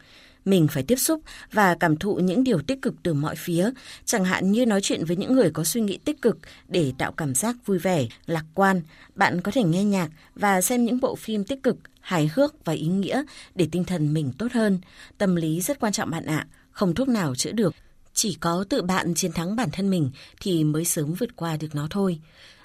Mình 0.46 0.68
phải 0.68 0.84
tiếp 0.84 0.96
xúc 0.96 1.22
và 1.52 1.76
cảm 1.80 1.98
thụ 1.98 2.16
những 2.16 2.44
điều 2.44 2.62
tích 2.62 2.82
cực 2.82 2.94
từ 3.04 3.14
mọi 3.14 3.36
phía, 3.36 3.70
chẳng 4.06 4.26
hạn 4.26 4.52
như 4.52 4.66
nói 4.66 4.82
chuyện 4.82 5.06
với 5.06 5.18
những 5.18 5.36
người 5.36 5.52
có 5.52 5.64
suy 5.64 5.82
nghĩ 5.82 5.98
tích 5.98 6.22
cực 6.22 6.38
để 6.68 6.94
tạo 6.98 7.12
cảm 7.12 7.36
giác 7.36 7.56
vui 7.66 7.78
vẻ, 7.78 8.08
lạc 8.26 8.46
quan. 8.54 8.82
Bạn 9.16 9.42
có 9.42 9.52
thể 9.52 9.64
nghe 9.64 9.84
nhạc 9.84 10.10
và 10.36 10.62
xem 10.62 10.86
những 10.86 11.00
bộ 11.00 11.16
phim 11.16 11.44
tích 11.44 11.64
cực, 11.64 11.78
hài 12.02 12.30
hước 12.34 12.66
và 12.66 12.74
ý 12.74 12.88
nghĩa 12.88 13.24
để 13.56 13.68
tinh 13.72 13.84
thần 13.84 14.14
mình 14.14 14.32
tốt 14.38 14.52
hơn. 14.52 14.80
Tâm 15.18 15.36
lý 15.36 15.62
rất 15.62 15.80
quan 15.80 15.94
trọng 15.94 16.10
bạn 16.10 16.26
ạ, 16.26 16.48
không 16.72 16.94
thuốc 16.94 17.08
nào 17.08 17.36
chữa 17.36 17.52
được. 17.52 17.76
Chỉ 18.14 18.38
có 18.40 18.66
tự 18.70 18.82
bạn 18.82 19.16
chiến 19.16 19.32
thắng 19.32 19.56
bản 19.56 19.70
thân 19.74 19.90
mình 19.90 20.12
thì 20.42 20.64
mới 20.64 20.86
sớm 20.86 21.14
vượt 21.14 21.36
qua 21.36 21.58
được 21.58 21.76
nó 21.76 21.88
thôi. 21.90 22.20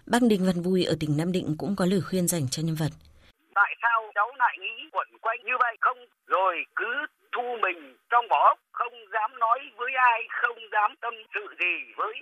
Bác 0.06 0.22
Đinh 0.22 0.46
Văn 0.46 0.62
Vui 0.62 0.84
ở 0.84 0.96
tỉnh 1.00 1.16
Nam 1.16 1.32
Định 1.32 1.56
cũng 1.56 1.76
có 1.76 1.86
lời 1.86 2.00
khuyên 2.00 2.28
dành 2.28 2.48
cho 2.48 2.62
nhân 2.62 2.74
vật 2.74 2.92
tại 3.60 3.74
sao 3.82 4.10
cháu 4.14 4.32
lại 4.38 4.56
nghĩ 4.58 4.88
quẩn 4.92 5.08
quanh 5.20 5.38
như 5.44 5.52
vậy? 5.60 5.76
Không, 5.80 5.98
rồi 6.26 6.66
cứ 6.76 7.06
thu 7.32 7.58
mình 7.60 7.96
trong 8.10 8.26
vỏ 8.30 8.54
không 8.72 8.94
dám 9.12 9.38
nói 9.38 9.58
với 9.76 9.92
ai, 9.94 10.26
không 10.30 10.58
dám 10.72 10.94
tâm 11.00 11.14
sự 11.34 11.54
gì 11.60 11.92
với 11.96 12.14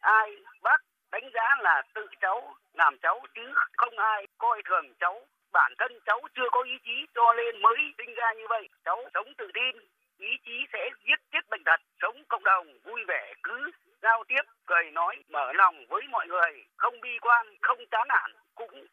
ai. 0.00 0.36
Bác 0.62 0.80
đánh 1.10 1.30
giá 1.34 1.56
là 1.58 1.82
tự 1.94 2.06
cháu 2.20 2.54
làm 2.74 2.98
cháu 2.98 3.20
chứ 3.34 3.52
không 3.76 3.98
ai 3.98 4.26
coi 4.38 4.62
thường 4.64 4.94
cháu. 5.00 5.20
Bản 5.52 5.72
thân 5.78 6.00
cháu 6.06 6.20
chưa 6.34 6.48
có 6.52 6.62
ý 6.62 6.78
chí 6.84 7.06
cho 7.14 7.32
nên 7.32 7.62
mới 7.62 7.76
sinh 7.98 8.14
ra 8.14 8.32
như 8.32 8.46
vậy. 8.48 8.68
Cháu 8.84 9.04
sống 9.14 9.34
tự 9.38 9.50
tin, 9.54 9.76
ý 10.18 10.36
chí 10.44 10.66
sẽ 10.72 10.90
giết 11.06 11.20
chết 11.32 11.48
bệnh 11.50 11.64
tật. 11.64 11.80
Sống 12.02 12.24
cộng 12.28 12.44
đồng, 12.44 12.66
vui 12.84 13.04
vẻ, 13.08 13.34
cứ 13.42 13.70
giao 14.02 14.24
tiếp, 14.28 14.42
cười 14.66 14.90
nói, 14.90 15.16
mở 15.28 15.52
lòng 15.52 15.86
với 15.88 16.02
mọi 16.10 16.26
người. 16.26 16.64
Không 16.76 17.00
bi 17.00 17.18
quan, 17.20 17.46
không 17.62 17.78
chán 17.90 18.08
nản 18.08 18.45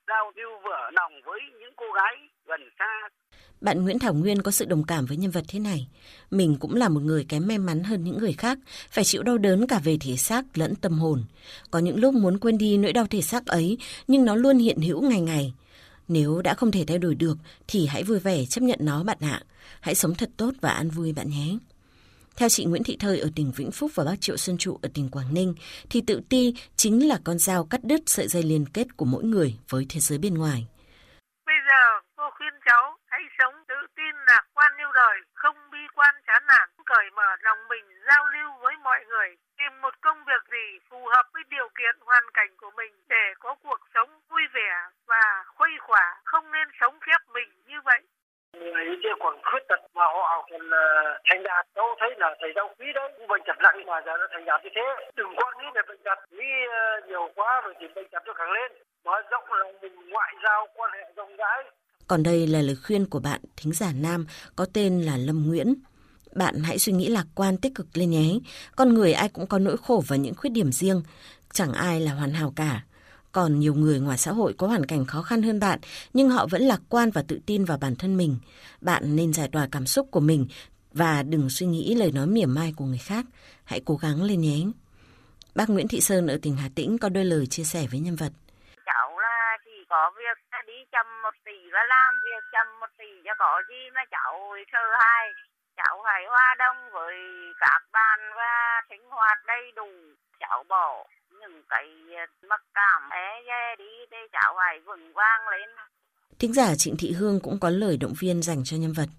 giao 0.07 0.31
lưu 0.35 0.51
vở 0.63 0.91
lòng 0.93 1.13
với 1.25 1.39
những 1.59 1.73
cô 1.77 1.85
gái 1.95 2.15
gần 2.47 2.61
xa 2.79 3.09
bạn 3.63 3.83
Nguyễn 3.83 3.99
Thảo 3.99 4.13
Nguyên 4.13 4.41
có 4.41 4.51
sự 4.51 4.65
đồng 4.65 4.83
cảm 4.83 5.05
với 5.05 5.17
nhân 5.17 5.31
vật 5.31 5.43
thế 5.47 5.59
này. 5.59 5.87
Mình 6.31 6.57
cũng 6.59 6.75
là 6.75 6.89
một 6.89 6.99
người 6.99 7.25
kém 7.29 7.47
may 7.47 7.57
mắn 7.57 7.83
hơn 7.83 8.03
những 8.03 8.17
người 8.17 8.33
khác, 8.33 8.57
phải 8.89 9.03
chịu 9.03 9.23
đau 9.23 9.37
đớn 9.37 9.67
cả 9.67 9.79
về 9.83 9.97
thể 10.01 10.15
xác 10.17 10.57
lẫn 10.57 10.75
tâm 10.75 10.99
hồn. 10.99 11.23
Có 11.71 11.79
những 11.79 11.99
lúc 11.99 12.13
muốn 12.13 12.37
quên 12.37 12.57
đi 12.57 12.77
nỗi 12.77 12.93
đau 12.93 13.05
thể 13.09 13.21
xác 13.21 13.45
ấy, 13.45 13.77
nhưng 14.07 14.25
nó 14.25 14.35
luôn 14.35 14.57
hiện 14.57 14.81
hữu 14.81 15.01
ngày 15.01 15.21
ngày. 15.21 15.53
Nếu 16.07 16.41
đã 16.41 16.53
không 16.53 16.71
thể 16.71 16.83
thay 16.87 16.97
đổi 16.97 17.15
được, 17.15 17.37
thì 17.67 17.87
hãy 17.87 18.03
vui 18.03 18.19
vẻ 18.19 18.45
chấp 18.45 18.61
nhận 18.61 18.79
nó 18.81 19.03
bạn 19.03 19.17
ạ. 19.21 19.41
Hãy 19.81 19.95
sống 19.95 20.15
thật 20.15 20.29
tốt 20.37 20.51
và 20.61 20.69
an 20.69 20.89
vui 20.89 21.13
bạn 21.13 21.29
nhé. 21.29 21.57
Theo 22.37 22.49
chị 22.49 22.65
Nguyễn 22.65 22.83
Thị 22.83 22.97
Thời 22.99 23.19
ở 23.19 23.29
tỉnh 23.35 23.51
Vĩnh 23.57 23.71
Phúc 23.71 23.91
và 23.95 24.03
bác 24.03 24.17
Triệu 24.21 24.37
Xuân 24.37 24.57
Trụ 24.57 24.79
ở 24.85 24.89
tỉnh 24.95 25.07
Quảng 25.13 25.33
Ninh, 25.33 25.51
thì 25.89 26.01
tự 26.07 26.21
ti 26.29 26.53
chính 26.75 27.07
là 27.09 27.17
con 27.25 27.37
dao 27.37 27.67
cắt 27.71 27.81
đứt 27.83 28.01
sợi 28.05 28.27
dây 28.27 28.43
liên 28.43 28.65
kết 28.73 28.87
của 28.97 29.05
mỗi 29.05 29.23
người 29.23 29.49
với 29.69 29.85
thế 29.91 29.99
giới 29.99 30.19
bên 30.23 30.33
ngoài. 30.41 30.59
Bây 31.49 31.59
giờ 31.67 31.83
cô 32.17 32.25
khuyên 32.37 32.55
cháu 32.67 32.97
hãy 33.11 33.23
sống 33.37 33.55
tự 33.69 33.79
tin 33.97 34.13
lạc 34.27 34.43
quan 34.53 34.71
yêu 34.81 34.91
đời, 35.01 35.17
không 35.33 35.57
bi 35.71 35.83
quan 35.95 36.15
chán 36.27 36.41
nản, 36.47 36.67
cởi 36.85 37.07
mở 37.17 37.29
lòng 37.47 37.61
mình 37.71 37.85
giao 38.07 38.23
lưu 38.33 38.49
với 38.63 38.75
mọi 38.83 39.01
người, 39.09 39.29
tìm 39.57 39.81
một 39.81 39.95
công 40.01 40.19
việc 40.29 40.43
gì 40.55 40.67
phù 40.89 40.99
hợp 41.13 41.25
với 41.33 41.43
điều 41.49 41.69
kiện 41.77 41.95
hoàn 42.07 42.25
cảnh 42.33 42.51
của 42.61 42.71
mình 42.79 42.93
để 43.09 43.25
có 43.39 43.55
cuộc 43.63 43.81
sống 43.93 44.09
vui 44.29 44.45
vẻ 44.55 44.71
và 45.07 45.25
khuây 45.55 45.71
khỏa, 45.85 46.05
không 46.23 46.45
nên 46.51 46.67
sống 46.79 46.95
khép 47.05 47.21
mình 47.35 47.49
như 47.69 47.79
vậy 47.89 48.01
người 48.59 48.85
kia 49.03 49.15
còn 49.19 49.33
khuyết 49.47 49.63
tật 49.69 49.81
mà 49.95 50.05
họ 50.15 50.47
còn 50.51 50.69
ờ, 50.69 50.85
thành 51.27 51.43
đạt 51.43 51.65
đâu 51.75 51.87
thấy 51.99 52.09
là 52.17 52.35
thầy 52.41 52.51
giáo 52.55 52.67
quý 52.79 52.87
đấy, 52.95 53.07
cũng 53.17 53.27
bệnh 53.27 53.41
tật 53.47 53.57
nặng 53.63 53.77
mà 53.85 54.01
giờ 54.05 54.13
nó 54.21 54.27
thành 54.31 54.45
đạt 54.45 54.63
như 54.63 54.69
thế 54.75 54.85
đừng 55.15 55.31
có 55.39 55.45
nghĩ 55.57 55.67
về 55.75 55.81
bệnh 55.89 56.01
tật 56.03 56.19
nghĩ 56.31 56.51
ờ, 56.71 57.07
nhiều 57.07 57.25
quá 57.35 57.61
rồi 57.63 57.73
thì 57.79 57.85
bệnh 57.95 58.09
tật 58.11 58.23
nó 58.27 58.33
càng 58.33 58.51
lên 58.51 58.71
mở 59.05 59.15
rộng 59.31 59.53
lòng 59.59 59.73
mình 59.81 59.95
ngoại 60.09 60.33
giao, 60.43 60.67
quan 60.75 60.91
hệ 60.93 61.03
rộng 61.15 61.35
rãi 61.37 61.63
còn 62.07 62.23
đây 62.23 62.47
là 62.47 62.61
lời 62.61 62.75
khuyên 62.87 63.05
của 63.09 63.19
bạn 63.19 63.41
thính 63.57 63.73
giả 63.73 63.91
nam 63.95 64.25
có 64.55 64.65
tên 64.73 65.01
là 65.01 65.17
Lâm 65.17 65.47
Nguyễn. 65.47 65.73
Bạn 66.35 66.55
hãy 66.63 66.79
suy 66.79 66.93
nghĩ 66.93 67.07
lạc 67.07 67.25
quan 67.35 67.57
tích 67.57 67.71
cực 67.75 67.87
lên 67.93 68.09
nhé. 68.09 68.39
Con 68.75 68.93
người 68.93 69.13
ai 69.13 69.29
cũng 69.29 69.47
có 69.47 69.59
nỗi 69.59 69.77
khổ 69.77 70.03
và 70.07 70.15
những 70.15 70.35
khuyết 70.35 70.49
điểm 70.49 70.71
riêng. 70.71 71.03
Chẳng 71.53 71.73
ai 71.73 71.99
là 71.99 72.11
hoàn 72.13 72.31
hảo 72.31 72.53
cả. 72.55 72.81
Còn 73.33 73.59
nhiều 73.59 73.73
người 73.73 73.99
ngoài 73.99 74.17
xã 74.17 74.31
hội 74.31 74.53
có 74.57 74.67
hoàn 74.67 74.85
cảnh 74.85 75.05
khó 75.05 75.21
khăn 75.21 75.41
hơn 75.41 75.59
bạn, 75.59 75.79
nhưng 76.13 76.29
họ 76.29 76.47
vẫn 76.51 76.61
lạc 76.61 76.79
quan 76.89 77.11
và 77.11 77.23
tự 77.27 77.39
tin 77.45 77.65
vào 77.65 77.77
bản 77.77 77.95
thân 77.95 78.17
mình. 78.17 78.37
Bạn 78.81 79.15
nên 79.15 79.33
giải 79.33 79.49
tỏa 79.51 79.67
cảm 79.71 79.85
xúc 79.85 80.07
của 80.11 80.19
mình 80.19 80.47
và 80.91 81.23
đừng 81.23 81.49
suy 81.49 81.65
nghĩ 81.65 81.95
lời 81.95 82.11
nói 82.11 82.27
mỉa 82.27 82.45
mai 82.45 82.73
của 82.77 82.85
người 82.85 82.97
khác. 82.97 83.25
Hãy 83.63 83.81
cố 83.85 83.95
gắng 83.95 84.23
lên 84.23 84.41
nhé. 84.41 84.57
Bác 85.55 85.69
Nguyễn 85.69 85.87
Thị 85.87 86.01
Sơn 86.01 86.27
ở 86.27 86.37
tỉnh 86.41 86.55
Hà 86.57 86.69
Tĩnh 86.75 86.97
có 86.97 87.09
đôi 87.09 87.25
lời 87.25 87.45
chia 87.45 87.63
sẻ 87.63 87.87
với 87.91 87.99
nhân 87.99 88.15
vật. 88.15 88.31
Cháu 88.85 89.19
là 89.19 89.57
chỉ 89.65 89.77
có 89.89 90.11
việc 90.17 90.37
đi 90.67 90.73
chăm 90.91 91.05
một 91.23 91.35
tỷ 91.45 91.59
và 91.73 91.79
làm 91.89 92.13
việc 92.25 92.43
chăm 92.51 92.67
một 92.79 92.91
tỷ 92.99 93.11
cho 93.25 93.31
có 93.39 93.61
gì 93.69 93.81
mà 93.95 94.01
cháu 94.11 94.33
sợ 94.71 94.85
hai. 94.99 95.52
Cháu 95.77 96.01
phải 96.03 96.23
hoa 96.29 96.55
đông 96.59 96.77
với 96.93 97.15
các 97.59 97.81
bạn 97.93 98.19
và 98.35 98.81
sinh 98.89 99.09
hoạt 99.09 99.37
đầy 99.47 99.71
đủ. 99.75 99.89
Cháu 100.39 100.63
bỏ 100.69 101.05
những 101.41 101.63
cái 101.69 101.85
ờ, 102.17 102.47
mặc 102.49 102.61
cảm 102.73 103.09
é 103.09 103.41
ghê 103.47 103.75
đi 103.77 103.93
để 104.11 104.17
cháu 104.33 104.53
phải 104.57 104.79
vững 104.79 105.13
vang 105.13 105.47
lên. 105.51 105.69
Thính 106.39 106.53
giả 106.53 106.75
Trịnh 106.75 106.97
Thị 106.97 107.11
Hương 107.11 107.39
cũng 107.39 107.59
có 107.59 107.69
lời 107.69 107.97
động 107.97 108.13
viên 108.19 108.41
dành 108.41 108.63
cho 108.65 108.77
nhân 108.77 108.93
vật. 108.93 109.09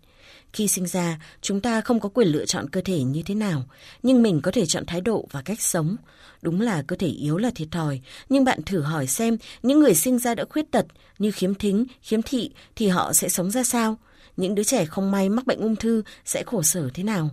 Khi 0.52 0.68
sinh 0.68 0.86
ra, 0.86 1.18
chúng 1.40 1.60
ta 1.60 1.80
không 1.80 2.00
có 2.00 2.08
quyền 2.08 2.28
lựa 2.28 2.44
chọn 2.44 2.70
cơ 2.72 2.80
thể 2.84 2.98
như 3.02 3.22
thế 3.26 3.34
nào, 3.34 3.62
nhưng 4.02 4.22
mình 4.22 4.40
có 4.42 4.50
thể 4.50 4.66
chọn 4.66 4.86
thái 4.86 5.00
độ 5.00 5.28
và 5.30 5.42
cách 5.44 5.60
sống. 5.60 5.96
Đúng 6.42 6.60
là 6.60 6.82
cơ 6.86 6.96
thể 6.96 7.06
yếu 7.06 7.36
là 7.38 7.50
thiệt 7.54 7.68
thòi, 7.70 8.00
nhưng 8.28 8.44
bạn 8.44 8.62
thử 8.66 8.80
hỏi 8.80 9.06
xem 9.06 9.36
những 9.62 9.80
người 9.80 9.94
sinh 9.94 10.18
ra 10.18 10.34
đã 10.34 10.44
khuyết 10.50 10.70
tật 10.70 10.86
như 11.18 11.30
khiếm 11.30 11.54
thính, 11.54 11.86
khiếm 12.02 12.22
thị 12.22 12.50
thì 12.76 12.88
họ 12.88 13.12
sẽ 13.12 13.28
sống 13.28 13.50
ra 13.50 13.62
sao? 13.62 13.98
Những 14.36 14.54
đứa 14.54 14.64
trẻ 14.64 14.84
không 14.84 15.10
may 15.10 15.28
mắc 15.28 15.46
bệnh 15.46 15.60
ung 15.60 15.76
thư 15.76 16.02
sẽ 16.24 16.42
khổ 16.46 16.62
sở 16.62 16.88
thế 16.94 17.02
nào? 17.02 17.30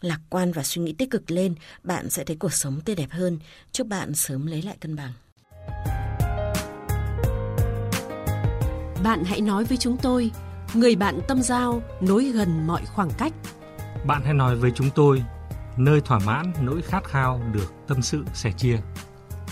lạc 0.00 0.20
quan 0.30 0.52
và 0.52 0.62
suy 0.62 0.82
nghĩ 0.82 0.92
tích 0.92 1.10
cực 1.10 1.30
lên, 1.30 1.54
bạn 1.82 2.10
sẽ 2.10 2.24
thấy 2.24 2.36
cuộc 2.36 2.52
sống 2.52 2.80
tươi 2.84 2.96
đẹp 2.96 3.10
hơn. 3.10 3.38
Chúc 3.72 3.86
bạn 3.86 4.14
sớm 4.14 4.46
lấy 4.46 4.62
lại 4.62 4.76
cân 4.80 4.96
bằng. 4.96 5.12
Bạn 9.02 9.24
hãy 9.24 9.40
nói 9.40 9.64
với 9.64 9.78
chúng 9.78 9.96
tôi, 10.02 10.30
người 10.74 10.96
bạn 10.96 11.20
tâm 11.28 11.42
giao 11.42 11.82
nối 12.00 12.24
gần 12.24 12.66
mọi 12.66 12.82
khoảng 12.84 13.10
cách. 13.18 13.32
Bạn 14.06 14.22
hãy 14.24 14.34
nói 14.34 14.56
với 14.56 14.70
chúng 14.74 14.90
tôi, 14.94 15.22
nơi 15.76 16.00
thỏa 16.00 16.18
mãn 16.18 16.52
nỗi 16.62 16.82
khát 16.82 17.04
khao 17.04 17.40
được 17.52 17.72
tâm 17.86 18.02
sự 18.02 18.24
sẻ 18.34 18.52
chia. 18.56 18.78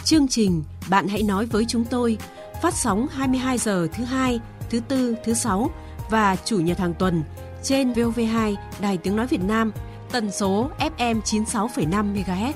Chương 0.05 0.29
trình 0.29 0.65
Bạn 0.91 1.09
hãy 1.09 1.23
nói 1.23 1.47
với 1.47 1.65
chúng 1.69 1.85
tôi 1.85 2.19
phát 2.63 2.75
sóng 2.75 3.07
22 3.11 3.59
giờ 3.59 3.89
thứ 3.95 4.05
hai, 4.05 4.41
thứ 4.71 4.81
tư, 4.89 5.15
thứ 5.25 5.35
sáu 5.35 5.71
và 6.11 6.37
chủ 6.45 6.59
nhật 6.59 6.79
hàng 6.79 6.95
tuần 6.95 7.23
trên 7.63 7.93
VOV2 7.93 8.57
Đài 8.81 8.99
Tiếng 8.99 9.17
Nói 9.17 9.27
Việt 9.27 9.43
Nam, 9.43 9.73
tần 10.13 10.31
số 10.31 10.71
FM 10.79 11.21
96,5 11.21 12.15
MHz. 12.15 12.53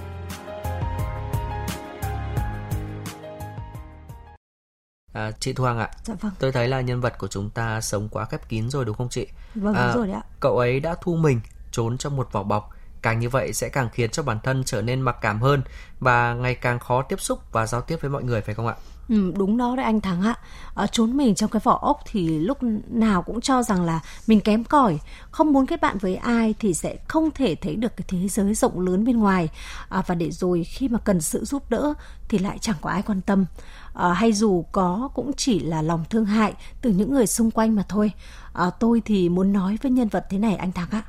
À, 5.12 5.30
chị 5.40 5.52
Thu 5.52 5.64
Hằng 5.64 5.78
ạ, 5.78 5.90
dạ 6.04 6.14
vâng. 6.20 6.32
tôi 6.38 6.52
thấy 6.52 6.68
là 6.68 6.80
nhân 6.80 7.00
vật 7.00 7.18
của 7.18 7.28
chúng 7.28 7.50
ta 7.50 7.80
sống 7.80 8.08
quá 8.08 8.24
khép 8.24 8.48
kín 8.48 8.70
rồi 8.70 8.84
đúng 8.84 8.96
không 8.96 9.08
chị? 9.08 9.26
Vâng, 9.54 9.74
à, 9.74 9.86
đúng 9.86 9.96
rồi 9.96 10.06
đấy 10.06 10.16
ạ. 10.16 10.22
Cậu 10.40 10.58
ấy 10.58 10.80
đã 10.80 10.94
thu 11.02 11.16
mình, 11.16 11.40
trốn 11.70 11.98
trong 11.98 12.16
một 12.16 12.32
vỏ 12.32 12.42
bọc, 12.42 12.70
càng 13.02 13.18
như 13.18 13.28
vậy 13.28 13.52
sẽ 13.52 13.68
càng 13.68 13.88
khiến 13.92 14.10
cho 14.10 14.22
bản 14.22 14.38
thân 14.42 14.62
trở 14.66 14.82
nên 14.82 15.00
mặc 15.00 15.16
cảm 15.20 15.40
hơn 15.40 15.62
và 16.00 16.34
ngày 16.34 16.54
càng 16.54 16.78
khó 16.78 17.02
tiếp 17.02 17.20
xúc 17.20 17.52
và 17.52 17.66
giao 17.66 17.80
tiếp 17.80 17.96
với 18.00 18.10
mọi 18.10 18.22
người 18.22 18.40
phải 18.40 18.54
không 18.54 18.66
ạ? 18.66 18.74
Ừ, 19.10 19.32
đúng 19.36 19.56
đó 19.56 19.76
đấy 19.76 19.84
anh 19.84 20.00
Thắng 20.00 20.22
ạ. 20.22 20.34
À, 20.74 20.86
trốn 20.86 21.16
mình 21.16 21.34
trong 21.34 21.50
cái 21.50 21.60
vỏ 21.64 21.78
ốc 21.82 22.00
thì 22.04 22.38
lúc 22.38 22.58
nào 22.88 23.22
cũng 23.22 23.40
cho 23.40 23.62
rằng 23.62 23.82
là 23.82 24.00
mình 24.26 24.40
kém 24.40 24.64
cỏi, 24.64 24.98
không 25.30 25.52
muốn 25.52 25.66
kết 25.66 25.80
bạn 25.80 25.98
với 25.98 26.16
ai 26.16 26.54
thì 26.58 26.74
sẽ 26.74 26.96
không 27.08 27.30
thể 27.30 27.54
thấy 27.54 27.76
được 27.76 27.96
cái 27.96 28.04
thế 28.08 28.28
giới 28.28 28.54
rộng 28.54 28.80
lớn 28.80 29.04
bên 29.04 29.18
ngoài. 29.18 29.48
À, 29.88 30.02
và 30.06 30.14
để 30.14 30.30
rồi 30.30 30.64
khi 30.64 30.88
mà 30.88 30.98
cần 30.98 31.20
sự 31.20 31.44
giúp 31.44 31.70
đỡ 31.70 31.94
thì 32.28 32.38
lại 32.38 32.58
chẳng 32.60 32.76
có 32.80 32.90
ai 32.90 33.02
quan 33.02 33.20
tâm. 33.20 33.46
À, 33.94 34.12
hay 34.12 34.32
dù 34.32 34.64
có 34.72 35.10
cũng 35.14 35.32
chỉ 35.36 35.60
là 35.60 35.82
lòng 35.82 36.04
thương 36.10 36.24
hại 36.24 36.54
từ 36.82 36.90
những 36.90 37.12
người 37.12 37.26
xung 37.26 37.50
quanh 37.50 37.76
mà 37.76 37.82
thôi. 37.88 38.12
À, 38.52 38.70
tôi 38.70 39.02
thì 39.04 39.28
muốn 39.28 39.52
nói 39.52 39.78
với 39.82 39.92
nhân 39.92 40.08
vật 40.08 40.26
thế 40.30 40.38
này 40.38 40.56
anh 40.56 40.72
Thắng 40.72 40.90
ạ. 40.90 41.02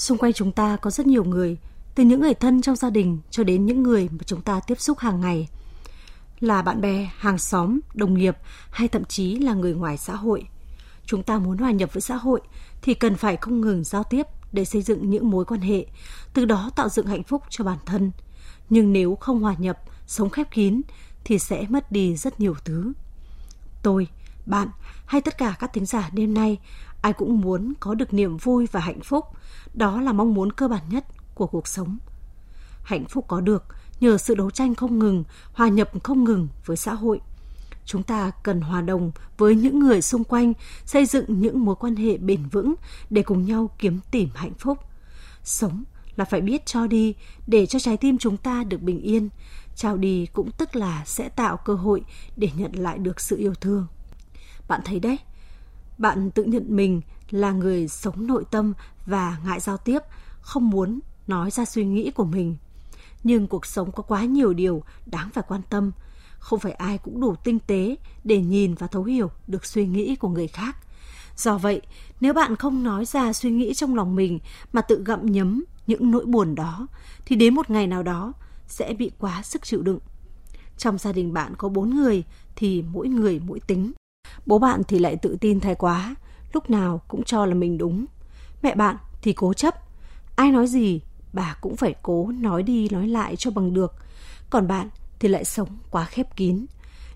Xung 0.00 0.18
quanh 0.18 0.32
chúng 0.32 0.52
ta 0.52 0.76
có 0.76 0.90
rất 0.90 1.06
nhiều 1.06 1.24
người, 1.24 1.58
từ 1.94 2.04
những 2.04 2.20
người 2.20 2.34
thân 2.34 2.62
trong 2.62 2.76
gia 2.76 2.90
đình 2.90 3.18
cho 3.30 3.44
đến 3.44 3.66
những 3.66 3.82
người 3.82 4.08
mà 4.12 4.18
chúng 4.26 4.40
ta 4.40 4.60
tiếp 4.66 4.80
xúc 4.80 4.98
hàng 4.98 5.20
ngày– 5.20 5.48
là 6.40 6.62
bạn 6.62 6.80
bè, 6.80 7.10
hàng 7.16 7.38
xóm, 7.38 7.80
đồng 7.94 8.14
nghiệp 8.14 8.36
hay 8.70 8.88
thậm 8.88 9.04
chí 9.04 9.38
là 9.38 9.54
người 9.54 9.74
ngoài 9.74 9.96
xã 9.96 10.14
hội. 10.14 10.48
Chúng 11.04 11.22
ta 11.22 11.38
muốn 11.38 11.58
hòa 11.58 11.70
nhập 11.70 11.92
với 11.92 12.00
xã 12.00 12.16
hội 12.16 12.40
thì 12.82 12.94
cần 12.94 13.16
phải 13.16 13.36
không 13.36 13.60
ngừng 13.60 13.84
giao 13.84 14.04
tiếp 14.04 14.26
để 14.52 14.64
xây 14.64 14.82
dựng 14.82 15.10
những 15.10 15.30
mối 15.30 15.44
quan 15.44 15.60
hệ, 15.60 15.86
từ 16.34 16.44
đó 16.44 16.70
tạo 16.76 16.88
dựng 16.88 17.06
hạnh 17.06 17.22
phúc 17.22 17.42
cho 17.48 17.64
bản 17.64 17.78
thân. 17.86 18.10
Nhưng 18.70 18.92
nếu 18.92 19.14
không 19.14 19.40
hòa 19.40 19.54
nhập, 19.58 19.78
sống 20.06 20.30
khép 20.30 20.50
kín 20.50 20.80
thì 21.24 21.38
sẽ 21.38 21.66
mất 21.68 21.92
đi 21.92 22.16
rất 22.16 22.40
nhiều 22.40 22.54
thứ. 22.64 22.92
Tôi, 23.82 24.08
bạn 24.46 24.68
hay 25.06 25.20
tất 25.20 25.38
cả 25.38 25.56
các 25.58 25.72
thính 25.72 25.86
giả 25.86 26.10
đêm 26.12 26.34
nay, 26.34 26.58
ai 27.02 27.12
cũng 27.12 27.40
muốn 27.40 27.72
có 27.80 27.94
được 27.94 28.14
niềm 28.14 28.36
vui 28.36 28.66
và 28.72 28.80
hạnh 28.80 29.00
phúc. 29.00 29.24
Đó 29.74 30.00
là 30.00 30.12
mong 30.12 30.34
muốn 30.34 30.52
cơ 30.52 30.68
bản 30.68 30.82
nhất 30.90 31.04
của 31.34 31.46
cuộc 31.46 31.68
sống. 31.68 31.98
Hạnh 32.82 33.04
phúc 33.04 33.24
có 33.28 33.40
được 33.40 33.64
nhờ 34.00 34.18
sự 34.18 34.34
đấu 34.34 34.50
tranh 34.50 34.74
không 34.74 34.98
ngừng, 34.98 35.24
hòa 35.52 35.68
nhập 35.68 35.90
không 36.02 36.24
ngừng 36.24 36.48
với 36.64 36.76
xã 36.76 36.94
hội. 36.94 37.20
Chúng 37.84 38.02
ta 38.02 38.30
cần 38.42 38.60
hòa 38.60 38.80
đồng 38.80 39.12
với 39.38 39.54
những 39.54 39.78
người 39.78 40.02
xung 40.02 40.24
quanh, 40.24 40.52
xây 40.84 41.06
dựng 41.06 41.40
những 41.40 41.64
mối 41.64 41.74
quan 41.74 41.96
hệ 41.96 42.16
bền 42.16 42.46
vững 42.48 42.74
để 43.10 43.22
cùng 43.22 43.44
nhau 43.44 43.70
kiếm 43.78 44.00
tìm 44.10 44.28
hạnh 44.34 44.54
phúc. 44.58 44.78
Sống 45.44 45.84
là 46.16 46.24
phải 46.24 46.40
biết 46.40 46.66
cho 46.66 46.86
đi 46.86 47.14
để 47.46 47.66
cho 47.66 47.78
trái 47.78 47.96
tim 47.96 48.18
chúng 48.18 48.36
ta 48.36 48.64
được 48.64 48.82
bình 48.82 49.00
yên. 49.00 49.28
Trao 49.76 49.96
đi 49.96 50.26
cũng 50.26 50.50
tức 50.50 50.76
là 50.76 51.02
sẽ 51.06 51.28
tạo 51.28 51.56
cơ 51.56 51.74
hội 51.74 52.02
để 52.36 52.48
nhận 52.54 52.72
lại 52.72 52.98
được 52.98 53.20
sự 53.20 53.36
yêu 53.36 53.54
thương. 53.54 53.86
Bạn 54.68 54.80
thấy 54.84 55.00
đấy, 55.00 55.18
bạn 56.00 56.30
tự 56.30 56.44
nhận 56.44 56.76
mình 56.76 57.00
là 57.30 57.52
người 57.52 57.88
sống 57.88 58.26
nội 58.26 58.44
tâm 58.50 58.72
và 59.06 59.38
ngại 59.44 59.60
giao 59.60 59.76
tiếp, 59.76 59.98
không 60.40 60.70
muốn 60.70 61.00
nói 61.26 61.50
ra 61.50 61.64
suy 61.64 61.84
nghĩ 61.84 62.10
của 62.10 62.24
mình 62.24 62.56
nhưng 63.24 63.46
cuộc 63.46 63.66
sống 63.66 63.92
có 63.92 64.02
quá 64.02 64.24
nhiều 64.24 64.52
điều 64.52 64.82
đáng 65.06 65.30
phải 65.30 65.44
quan 65.48 65.60
tâm. 65.70 65.90
Không 66.38 66.58
phải 66.58 66.72
ai 66.72 66.98
cũng 66.98 67.20
đủ 67.20 67.34
tinh 67.44 67.58
tế 67.66 67.96
để 68.24 68.38
nhìn 68.38 68.74
và 68.74 68.86
thấu 68.86 69.04
hiểu 69.04 69.30
được 69.46 69.66
suy 69.66 69.86
nghĩ 69.86 70.16
của 70.16 70.28
người 70.28 70.46
khác. 70.48 70.76
Do 71.36 71.58
vậy, 71.58 71.80
nếu 72.20 72.32
bạn 72.32 72.56
không 72.56 72.82
nói 72.82 73.04
ra 73.04 73.32
suy 73.32 73.50
nghĩ 73.50 73.74
trong 73.74 73.94
lòng 73.94 74.16
mình 74.16 74.38
mà 74.72 74.80
tự 74.80 75.02
gặm 75.06 75.26
nhấm 75.26 75.64
những 75.86 76.10
nỗi 76.10 76.24
buồn 76.24 76.54
đó, 76.54 76.86
thì 77.24 77.36
đến 77.36 77.54
một 77.54 77.70
ngày 77.70 77.86
nào 77.86 78.02
đó 78.02 78.32
sẽ 78.66 78.94
bị 78.98 79.10
quá 79.18 79.42
sức 79.42 79.62
chịu 79.62 79.82
đựng. 79.82 79.98
Trong 80.78 80.98
gia 80.98 81.12
đình 81.12 81.32
bạn 81.32 81.54
có 81.58 81.68
bốn 81.68 81.90
người 81.90 82.24
thì 82.56 82.84
mỗi 82.92 83.08
người 83.08 83.40
mỗi 83.46 83.60
tính. 83.60 83.92
Bố 84.46 84.58
bạn 84.58 84.82
thì 84.88 84.98
lại 84.98 85.16
tự 85.16 85.36
tin 85.40 85.60
thái 85.60 85.74
quá, 85.74 86.14
lúc 86.52 86.70
nào 86.70 87.00
cũng 87.08 87.24
cho 87.24 87.46
là 87.46 87.54
mình 87.54 87.78
đúng. 87.78 88.06
Mẹ 88.62 88.74
bạn 88.74 88.96
thì 89.22 89.32
cố 89.32 89.52
chấp, 89.52 89.74
ai 90.36 90.50
nói 90.50 90.66
gì 90.66 91.00
bà 91.32 91.56
cũng 91.60 91.76
phải 91.76 91.94
cố 92.02 92.32
nói 92.40 92.62
đi 92.62 92.88
nói 92.88 93.08
lại 93.08 93.36
cho 93.36 93.50
bằng 93.50 93.74
được. 93.74 93.94
Còn 94.50 94.68
bạn 94.68 94.88
thì 95.18 95.28
lại 95.28 95.44
sống 95.44 95.68
quá 95.90 96.04
khép 96.04 96.36
kín. 96.36 96.66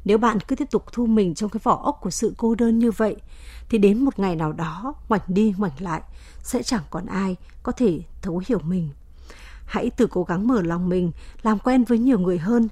Nếu 0.04 0.18
bạn 0.18 0.40
cứ 0.40 0.56
tiếp 0.56 0.70
tục 0.70 0.84
thu 0.92 1.06
mình 1.06 1.34
trong 1.34 1.50
cái 1.50 1.60
vỏ 1.62 1.80
ốc 1.84 1.98
của 2.02 2.10
sự 2.10 2.34
cô 2.36 2.54
đơn 2.54 2.78
như 2.78 2.90
vậy, 2.90 3.16
thì 3.68 3.78
đến 3.78 4.04
một 4.04 4.18
ngày 4.18 4.36
nào 4.36 4.52
đó, 4.52 4.94
ngoảnh 5.08 5.20
đi 5.28 5.54
ngoảnh 5.58 5.72
lại, 5.78 6.02
sẽ 6.42 6.62
chẳng 6.62 6.82
còn 6.90 7.06
ai 7.06 7.36
có 7.62 7.72
thể 7.72 8.00
thấu 8.22 8.42
hiểu 8.46 8.58
mình. 8.58 8.88
Hãy 9.66 9.90
tự 9.90 10.06
cố 10.06 10.22
gắng 10.22 10.46
mở 10.46 10.62
lòng 10.62 10.88
mình, 10.88 11.12
làm 11.42 11.58
quen 11.58 11.84
với 11.84 11.98
nhiều 11.98 12.18
người 12.18 12.38
hơn. 12.38 12.68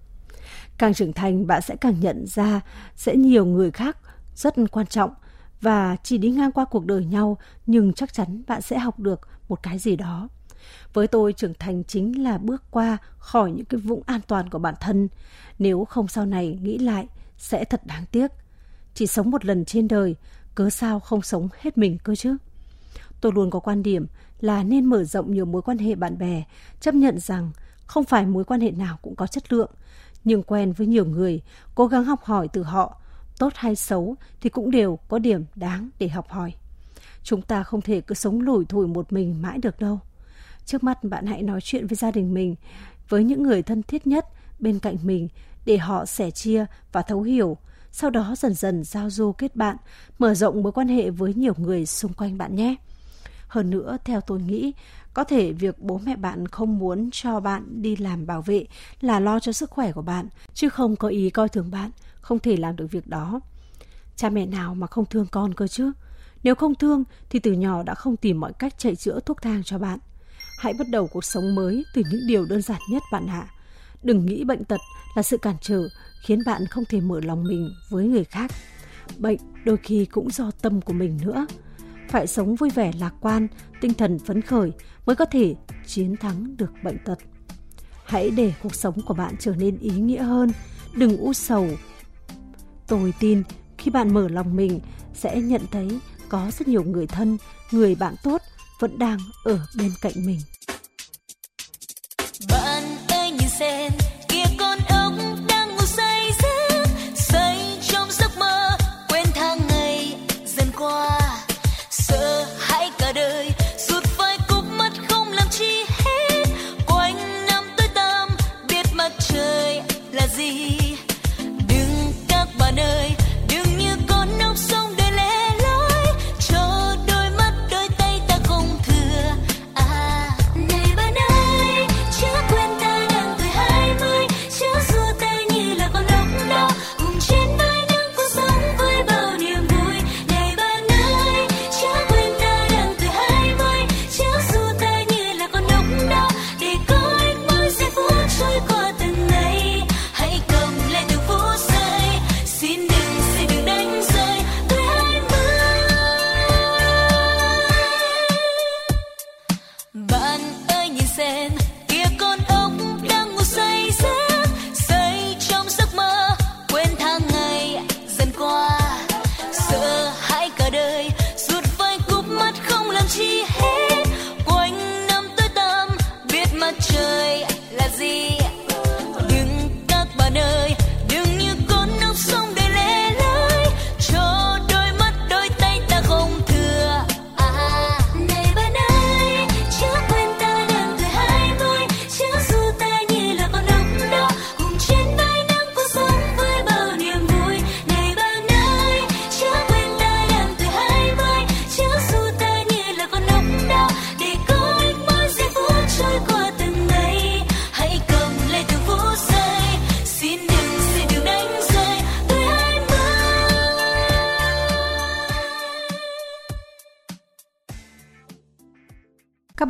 Càng 0.79 0.95
trưởng 0.95 1.13
thành, 1.13 1.47
bạn 1.47 1.63
sẽ 1.63 1.77
càng 1.77 2.01
nhận 2.01 2.27
ra 2.27 2.61
sẽ 2.97 3.17
nhiều 3.17 3.45
người 3.45 3.71
khác 3.71 3.97
rất 4.35 4.55
quan 4.71 4.87
trọng 4.87 5.15
và 5.61 5.97
chỉ 6.03 6.19
đi 6.19 6.31
ngang 6.31 6.53
qua 6.53 6.65
cuộc 6.65 6.87
đời 6.87 7.05
nhau 7.05 7.39
nhưng 7.67 7.93
chắc 7.93 8.13
chắn 8.13 8.43
bạn 8.47 8.63
sẽ 8.63 8.79
học 8.79 8.99
được 8.99 9.21
một 9.49 9.63
cái 9.63 9.79
gì 9.79 9.97
đó 9.97 10.29
với 10.93 11.07
tôi 11.07 11.33
trưởng 11.33 11.55
thành 11.55 11.85
chính 11.85 12.23
là 12.23 12.39
bước 12.39 12.63
qua 12.71 12.99
khỏi 13.19 13.51
những 13.51 13.65
cái 13.65 13.81
vũng 13.81 14.03
an 14.07 14.21
toàn 14.27 14.51
của 14.51 14.59
bản 14.59 14.75
thân. 14.81 15.09
Nếu 15.59 15.85
không 15.85 16.09
sau 16.09 16.27
này 16.27 16.59
nghĩ 16.63 16.79
lại 16.79 17.07
sẽ 17.39 17.65
thật 17.65 17.87
đáng 17.87 18.05
tiếc. 18.13 18.31
Chỉ 18.95 19.07
sống 19.07 19.31
một 19.31 19.45
lần 19.45 19.65
trên 19.65 19.89
đời, 19.89 20.17
cớ 20.55 20.71
sao 20.71 21.01
không 21.01 21.23
sống 21.23 21.49
hết 21.61 21.79
mình 21.79 21.99
cơ 21.99 22.15
chứ? 22.15 22.37
Tôi 23.21 23.33
luôn 23.33 23.51
có 23.51 23.61
quan 23.61 23.83
điểm 23.83 24.07
là 24.41 24.63
nên 24.63 24.85
mở 24.85 25.05
rộng 25.05 25.33
nhiều 25.33 25.45
mối 25.45 25.63
quan 25.63 25.79
hệ 25.79 25.95
bạn 25.95 26.19
bè, 26.19 26.45
chấp 26.81 26.95
nhận 26.95 27.19
rằng 27.21 27.51
không 27.87 28.05
phải 28.05 28.27
mối 28.27 28.45
quan 28.45 28.61
hệ 28.61 28.71
nào 28.71 28.99
cũng 29.03 29.17
có 29.17 29.27
chất 29.27 29.53
lượng, 29.53 29.71
nhưng 30.25 30.43
quen 30.43 30.73
với 30.73 30.87
nhiều 30.87 31.05
người, 31.05 31.41
cố 31.75 31.87
gắng 31.87 32.05
học 32.05 32.25
hỏi 32.25 32.49
từ 32.49 32.63
họ, 32.63 33.01
tốt 33.43 33.53
hay 33.57 33.77
xấu 33.77 34.17
thì 34.41 34.51
cũng 34.51 34.71
đều 34.71 34.99
có 35.09 35.19
điểm 35.19 35.45
đáng 35.55 35.91
để 35.99 36.09
học 36.09 36.29
hỏi. 36.29 36.53
Chúng 37.23 37.43
ta 37.43 37.63
không 37.63 37.81
thể 37.81 38.01
cứ 38.01 38.15
sống 38.15 38.41
lủi 38.41 38.65
thủi 38.65 38.87
một 38.87 39.13
mình 39.13 39.43
mãi 39.43 39.59
được 39.59 39.81
đâu. 39.81 40.01
Trước 40.65 40.85
mắt 40.85 41.05
bạn 41.05 41.27
hãy 41.27 41.43
nói 41.43 41.61
chuyện 41.61 41.87
với 41.87 41.97
gia 41.97 42.11
đình 42.11 42.35
mình, 42.35 42.55
với 43.09 43.25
những 43.25 43.43
người 43.43 43.63
thân 43.63 43.83
thiết 43.83 44.07
nhất 44.07 44.27
bên 44.59 44.79
cạnh 44.79 44.97
mình 45.03 45.29
để 45.65 45.79
họ 45.79 46.07
sẻ 46.07 46.31
chia 46.31 46.67
và 46.93 47.03
thấu 47.03 47.23
hiểu. 47.23 47.57
Sau 47.93 48.11
đó 48.11 48.35
dần 48.39 48.55
dần 48.55 48.85
giao 48.85 49.11
du 49.11 49.33
kết 49.33 49.57
bạn, 49.57 49.77
mở 50.19 50.35
rộng 50.35 50.63
mối 50.63 50.73
quan 50.73 50.89
hệ 50.89 51.11
với 51.11 51.35
nhiều 51.35 51.55
người 51.57 51.87
xung 51.87 52.13
quanh 52.13 52.39
bạn 52.39 52.57
nhé. 52.57 52.75
Hơn 53.49 53.71
nữa, 53.71 53.97
theo 54.05 54.21
tôi 54.21 54.41
nghĩ, 54.41 54.73
có 55.15 55.25
thể 55.25 55.53
việc 55.53 55.79
bố 55.79 56.01
mẹ 56.05 56.17
bạn 56.17 56.49
không 56.49 56.79
muốn 56.79 57.11
cho 57.13 57.41
bạn 57.41 57.83
đi 57.83 57.97
làm 57.97 58.27
bảo 58.27 58.43
vệ 58.43 58.67
là 59.01 59.21
lo 59.21 59.41
cho 59.41 59.53
sức 59.53 59.71
khỏe 59.71 59.93
của 59.93 60.03
bạn, 60.03 60.29
chứ 60.55 60.69
không 60.69 60.97
có 60.97 61.09
ý 61.09 61.31
coi 61.31 61.49
thường 61.49 61.71
bạn, 61.71 61.91
không 62.23 62.39
thể 62.39 62.57
làm 62.57 62.77
được 62.77 62.87
việc 62.91 63.07
đó. 63.07 63.41
Cha 64.17 64.31
mẹ 64.31 64.47
nào 64.47 64.75
mà 64.75 64.87
không 64.87 65.07
thương 65.07 65.27
con 65.31 65.55
cơ 65.55 65.67
chứ? 65.67 65.93
Nếu 66.43 66.55
không 66.55 66.75
thương 66.75 67.05
thì 67.31 67.39
từ 67.39 67.53
nhỏ 67.53 67.83
đã 67.83 67.95
không 67.95 68.17
tìm 68.17 68.41
mọi 68.41 68.53
cách 68.53 68.75
chạy 68.79 68.97
chữa 68.97 69.21
thuốc 69.21 69.43
thang 69.43 69.63
cho 69.65 69.79
bạn. 69.79 69.99
Hãy 70.59 70.73
bắt 70.79 70.89
đầu 70.91 71.07
cuộc 71.07 71.25
sống 71.25 71.55
mới 71.55 71.85
từ 71.95 72.03
những 72.11 72.27
điều 72.27 72.45
đơn 72.45 72.63
giản 72.63 72.81
nhất 72.91 73.03
bạn 73.13 73.27
ạ. 73.27 73.47
Đừng 74.03 74.27
nghĩ 74.27 74.45
bệnh 74.45 74.65
tật 74.65 74.81
là 75.17 75.23
sự 75.23 75.39
cản 75.39 75.57
trở 75.61 75.89
khiến 76.23 76.39
bạn 76.47 76.67
không 76.67 76.85
thể 76.85 77.01
mở 77.01 77.21
lòng 77.21 77.45
mình 77.45 77.71
với 77.91 78.05
người 78.05 78.25
khác. 78.25 78.51
Bệnh 79.19 79.39
đôi 79.65 79.77
khi 79.77 80.05
cũng 80.05 80.31
do 80.31 80.51
tâm 80.51 80.81
của 80.81 80.93
mình 80.93 81.19
nữa. 81.23 81.47
Phải 82.09 82.27
sống 82.27 82.55
vui 82.55 82.71
vẻ 82.71 82.93
lạc 83.01 83.15
quan, 83.21 83.49
tinh 83.81 83.95
thần 83.95 84.19
phấn 84.19 84.43
khởi 84.43 84.73
mới 85.07 85.17
có 85.17 85.25
thể 85.25 85.55
chiến 85.87 86.17
thắng 86.17 86.57
được 86.57 86.73
bệnh 86.83 86.99
tật. 87.05 87.19
Hãy 88.05 88.31
để 88.31 88.53
cuộc 88.63 88.75
sống 88.75 89.03
của 89.07 89.15
bạn 89.15 89.35
trở 89.39 89.55
nên 89.55 89.79
ý 89.79 89.91
nghĩa 89.91 90.23
hơn, 90.23 90.53
đừng 90.95 91.17
u 91.17 91.33
sầu. 91.33 91.69
Tôi 92.93 93.15
tin 93.21 93.43
khi 93.79 93.91
bạn 93.91 94.15
mở 94.15 94.29
lòng 94.29 94.57
mình 94.57 94.81
sẽ 95.15 95.41
nhận 95.41 95.61
thấy 95.71 95.99
có 96.29 96.51
rất 96.59 96.69
nhiều 96.69 96.83
người 96.83 97.07
thân, 97.07 97.39
người 97.71 97.95
bạn 97.95 98.15
tốt 98.23 98.43
vẫn 98.81 98.99
đang 98.99 99.19
ở 99.45 99.59
bên 99.79 99.91
cạnh 100.01 100.13
mình. 100.17 100.41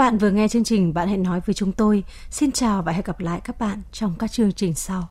Bạn 0.03 0.19
vừa 0.19 0.31
nghe 0.31 0.49
chương 0.49 0.65
trình 0.65 0.95
Bạn 0.95 1.09
hãy 1.09 1.17
nói 1.17 1.41
với 1.47 1.55
chúng 1.55 1.73
tôi. 1.73 2.05
Xin 2.31 2.53
chào 2.53 2.83
và 2.83 2.93
hẹn 2.93 3.03
gặp 3.05 3.21
lại 3.21 3.41
các 3.45 3.59
bạn 3.59 3.83
trong 3.93 4.15
các 4.19 4.33
chương 4.33 4.53
trình 4.53 4.75
sau. 4.75 5.09